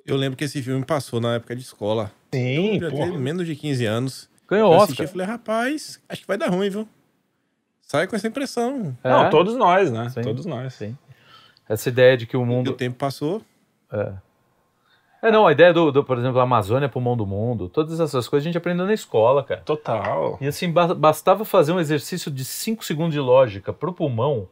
[0.06, 2.10] Eu lembro que esse filme passou na época de escola.
[2.34, 3.06] Sim, Eu pô.
[3.06, 4.28] menos de 15 anos.
[4.48, 5.06] Ganhou Eu assisti Oscar.
[5.06, 6.88] e falei, rapaz, acho que vai dar ruim, viu?
[7.82, 8.96] Sai com essa impressão.
[9.04, 10.08] Não, É, todos nós, né?
[10.08, 10.74] Sim, todos nós.
[10.74, 10.96] sim.
[11.72, 12.72] Essa ideia de que o E o mundo.
[12.72, 13.40] tempo passou.
[15.22, 18.26] É, não, a ideia do, do, por exemplo, a Amazônia pulmão do mundo, todas essas
[18.26, 19.60] coisas a gente aprendeu na escola, cara.
[19.60, 20.38] Total.
[20.40, 23.70] E assim, ba- bastava fazer um exercício de 5 segundos de lógica.
[23.72, 24.48] Pro pulmão,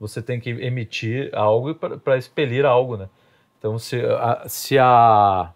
[0.00, 3.08] você tem que emitir algo para expelir algo, né?
[3.58, 5.50] Então, se a, se a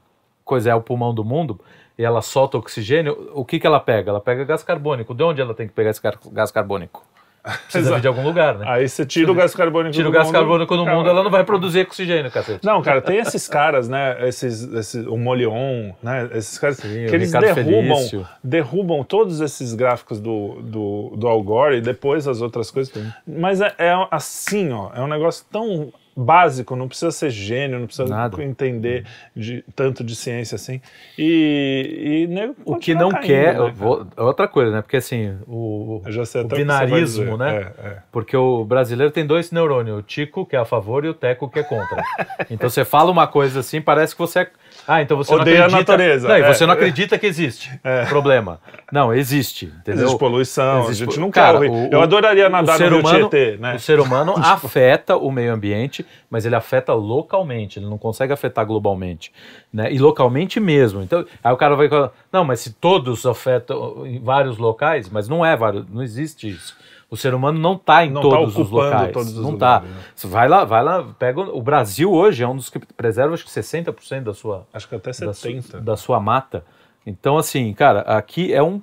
[0.44, 1.58] coisa é o pulmão do mundo
[1.96, 4.10] e ela solta oxigênio, o que, que ela pega?
[4.10, 5.14] Ela pega gás carbônico.
[5.14, 6.00] De onde ela tem que pegar esse
[6.30, 7.02] gás carbônico?
[7.42, 8.64] Precisa vir de algum lugar, né?
[8.68, 11.08] Aí você tira o gás carbônico Tira do o gás mundo, carbônico no cara, mundo,
[11.08, 12.64] ela não vai produzir oxigênio, cacete.
[12.64, 14.28] Não, cara, tem esses caras, né?
[14.28, 16.28] Esses, esses, o Molion, né?
[16.34, 18.28] Esses caras Sim, que eles Ricardo derrubam, Felício.
[18.44, 22.94] derrubam todos esses gráficos do, do, do Al Gore e depois as outras coisas.
[23.26, 27.86] Mas é, é assim, ó, é um negócio tão básico, não precisa ser gênio, não
[27.86, 28.42] precisa Nada.
[28.42, 29.04] entender
[29.34, 30.80] de, tanto de ciência assim.
[31.18, 33.58] E, e nego O que não caindo, quer.
[33.58, 34.82] né, vou- outra coisa, né?
[34.82, 37.72] Porque assim, o, o binarismo, né?
[37.82, 37.96] É, é.
[38.10, 41.48] Porque o brasileiro tem dois neurônios, o Tico, que é a favor, e o Teco,
[41.48, 42.02] que é contra.
[42.50, 44.50] Então você fala uma coisa assim, parece que você é.
[44.86, 45.92] Ah, então você Odeia a não acredita.
[45.92, 46.52] natureza, Não, e é.
[46.54, 47.70] você não acredita que existe.
[48.08, 48.60] Problema.
[48.90, 49.66] Não, existe.
[49.66, 50.04] Entendeu?
[50.04, 51.70] Existe poluição, Existe a gente não Cara, quer.
[51.70, 51.88] o.
[51.90, 53.76] Eu adoraria nadar no humano, Tietê, né?
[53.76, 58.66] o ser humano afeta o meio ambiente, mas ele afeta localmente, ele não consegue afetar
[58.66, 59.32] globalmente,
[59.72, 59.92] né?
[59.92, 61.00] E localmente mesmo.
[61.02, 65.28] Então, aí o cara vai falar, não, mas se todos afetam em vários locais, mas
[65.28, 66.76] não é vários, não existe isso.
[67.12, 69.12] O ser humano não está em Não tá todos os ocupando locais.
[69.12, 69.74] todos os não está.
[69.80, 70.30] lugares, né?
[70.30, 73.50] Vai lá, vai lá, pega o, Brasil hoje é um dos que preserva acho que
[73.50, 75.80] 60% da sua Acho que até da, su- 70.
[75.82, 76.64] da sua mata.
[77.06, 78.80] Então, assim, cara, aqui é um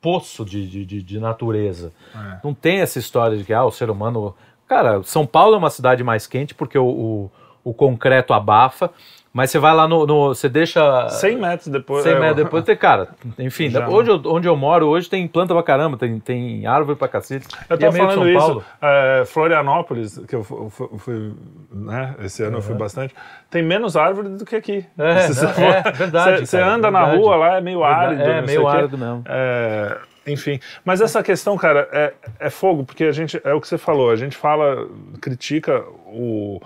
[0.00, 1.92] poço de, de, de, de natureza.
[2.14, 2.38] É.
[2.44, 4.34] Não tem essa história de que ah, o ser humano.
[4.68, 7.30] Cara, São Paulo é uma cidade mais quente porque o, o,
[7.64, 8.90] o concreto abafa,
[9.32, 10.06] mas você vai lá no.
[10.06, 11.08] no- você deixa.
[11.10, 12.02] 100 metros depois.
[12.02, 13.08] 100 é, metros depois tem, cara,
[13.38, 13.88] enfim, Já.
[13.88, 17.46] hoje eu- onde eu moro, hoje tem planta pra caramba, tem, tem árvore pra cacete.
[17.68, 21.32] Eu E tava é falando isso, é, Florianópolis, que eu fu- fu- fui,
[21.70, 23.14] né, esse ano eu fui bastante,
[23.50, 24.84] tem menos árvore do que aqui.
[24.98, 27.22] É, você não, for- é verdade, Você cara, anda na verdade.
[27.22, 28.22] rua lá, é meio árido.
[28.22, 29.22] É, meio árido mesmo.
[29.26, 33.68] É, enfim, mas essa questão, cara, é, é fogo, porque a gente, é o que
[33.68, 34.86] você falou, a gente fala,
[35.20, 36.60] critica o,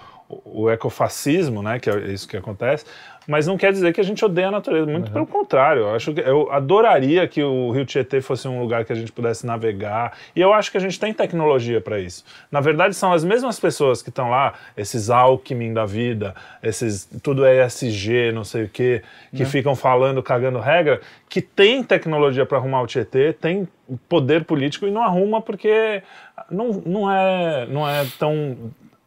[0.45, 2.85] o ecofascismo, né, que é isso que acontece,
[3.27, 6.13] mas não quer dizer que a gente odeia a natureza, muito pelo contrário, eu acho
[6.13, 10.17] que eu adoraria que o Rio Tietê fosse um lugar que a gente pudesse navegar,
[10.35, 12.25] e eu acho que a gente tem tecnologia para isso.
[12.51, 17.47] Na verdade, são as mesmas pessoas que estão lá, esses Alckmin da vida, esses tudo
[17.47, 19.03] ESG, não sei o quê,
[19.35, 23.69] que ficam falando, cagando regra, que tem tecnologia para arrumar o Tietê, tem
[24.09, 26.03] poder político e não arruma porque
[26.51, 28.57] não, não, é, não é tão.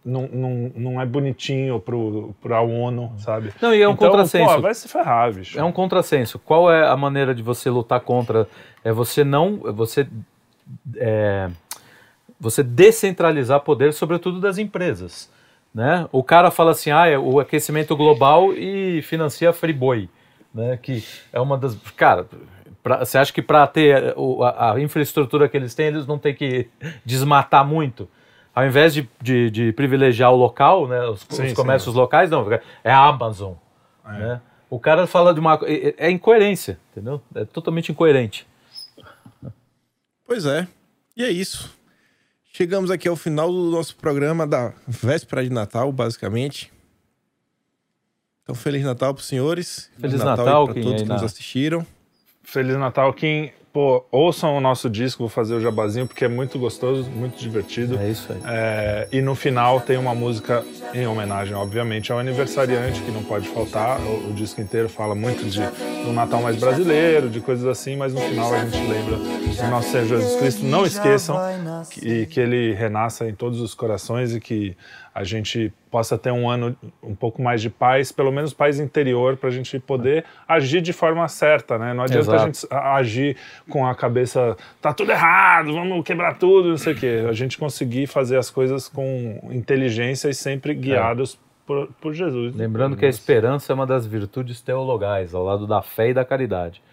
[0.05, 3.51] Não, não, não é bonitinho pro, pra ONU, sabe?
[3.59, 4.53] Não, e é um então, contrassenso.
[4.55, 5.57] Pô, vai se ferrar, bicho.
[5.59, 6.37] É um contrassenso.
[6.37, 8.47] Qual é a maneira de você lutar contra?
[8.83, 9.61] É você não.
[9.65, 10.07] é Você,
[10.97, 11.49] é,
[12.39, 15.27] você descentralizar poder, sobretudo das empresas.
[15.73, 16.07] Né?
[16.11, 20.07] O cara fala assim: ah, é o aquecimento global e financia a Friboi.
[20.53, 20.77] Né?
[20.81, 21.03] Que
[21.33, 21.75] é uma das.
[21.97, 22.27] Cara,
[22.83, 26.35] pra- você acha que para ter a, a infraestrutura que eles têm, eles não têm
[26.35, 26.67] que
[27.03, 28.07] desmatar muito?
[28.55, 31.53] Ao invés de, de, de privilegiar o local, né, os, Sim, os sim.
[31.53, 33.55] comércios locais, não, é a Amazon.
[34.05, 34.39] Né?
[34.69, 35.59] O cara fala de uma.
[35.63, 37.21] É, é incoerência, entendeu?
[37.35, 38.47] É totalmente incoerente.
[40.25, 40.67] Pois é.
[41.17, 41.75] E é isso.
[42.53, 46.71] Chegamos aqui ao final do nosso programa da véspera de Natal, basicamente.
[48.41, 49.91] Então, Feliz Natal para os senhores.
[49.99, 51.85] Feliz Natal, para quem todos que nos assistiram.
[52.43, 53.51] Feliz Natal, Kim.
[53.75, 57.99] Pô, ouçam o nosso disco, vou fazer o jabazinho, porque é muito gostoso, muito divertido.
[57.99, 58.39] É isso aí.
[58.45, 60.63] É, e no final tem uma música
[60.93, 63.99] em homenagem, obviamente, ao aniversariante, que não pode faltar.
[63.99, 65.59] O, o disco inteiro fala muito de
[66.07, 69.91] um Natal mais brasileiro, de coisas assim, mas no final a gente lembra do nosso
[69.91, 70.63] Senhor Jesus Cristo.
[70.63, 71.37] Não esqueçam
[71.91, 74.77] que, que ele renasça em todos os corações e que
[75.15, 79.37] a gente possa ter um ano um pouco mais de paz, pelo menos paz interior,
[79.37, 81.93] para a gente poder agir de forma certa, né?
[81.93, 82.45] Não adianta a Exato.
[82.53, 83.37] gente a- agir
[83.69, 87.25] com a cabeça, tá tudo errado, vamos quebrar tudo, não sei o quê.
[87.29, 92.53] A gente conseguir fazer as coisas com inteligência e sempre guiados por, por Jesus.
[92.53, 96.25] Lembrando que a esperança é uma das virtudes teologais, ao lado da fé e da
[96.25, 96.83] caridade.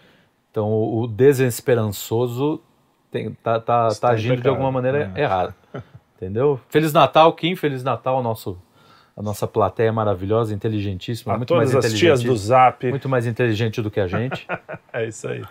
[0.53, 2.61] Então, o desesperançoso
[3.11, 5.23] tem, tá, tá, Está tá agindo de pecado, alguma maneira é.
[5.23, 5.55] errada.
[6.23, 6.61] Entendeu?
[6.69, 7.57] Feliz Natal, Kim.
[7.57, 8.57] Feliz Natal nosso,
[9.17, 11.35] a nossa plateia maravilhosa, inteligentíssima.
[11.35, 12.89] A muito todas mais as tias inteligente, do Zap.
[12.91, 14.47] Muito mais inteligente do que a gente.
[14.93, 15.43] É isso aí.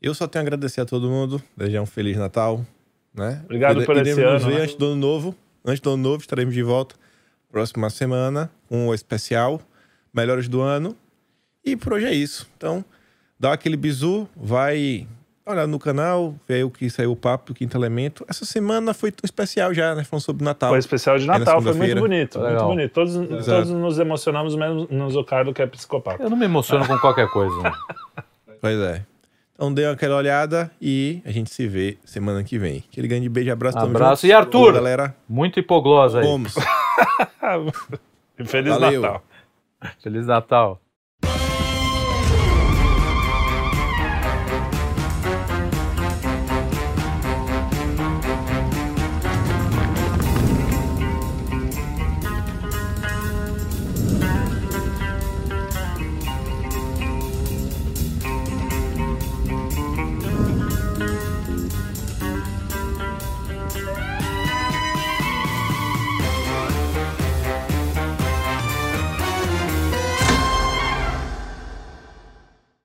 [0.00, 2.64] Eu só tenho a agradecer a todo mundo, desejar um Feliz Natal.
[3.12, 3.42] Né?
[3.44, 4.62] Obrigado Ire- por esse nos ano, ver né?
[4.62, 5.34] antes do ano novo.
[5.64, 6.94] Antes do ano novo, estaremos de volta
[7.50, 9.60] próxima semana com o especial
[10.12, 10.96] Melhores do Ano.
[11.64, 12.48] E por hoje é isso.
[12.56, 12.84] Então,
[13.38, 15.06] dá aquele bizu, vai
[15.46, 18.24] olhar no canal, ver o que saiu o papo do Quinto Elemento.
[18.28, 20.04] Essa semana foi um especial já, né?
[20.04, 20.70] Falando sobre Natal.
[20.70, 22.68] Foi especial de na Natal, foi muito bonito, muito Legal.
[22.68, 22.92] bonito.
[22.92, 23.14] Todos,
[23.44, 26.22] todos nos emocionamos, menos no Zocardo, que é psicopata.
[26.22, 27.54] Eu não me emociono com qualquer coisa.
[27.62, 27.72] né?
[28.60, 29.04] Pois é.
[29.54, 32.82] Então dê aquela olhada e a gente se vê semana que vem.
[32.90, 33.76] Aquele grande beijo, abraço.
[33.78, 34.26] Abraço.
[34.26, 34.70] E Arthur?
[34.70, 36.26] Ô, galera, Muito hipoglosa aí.
[36.26, 36.54] vamos.
[38.46, 39.02] Feliz Valeu.
[39.02, 39.22] Natal.
[40.02, 40.80] Feliz Natal.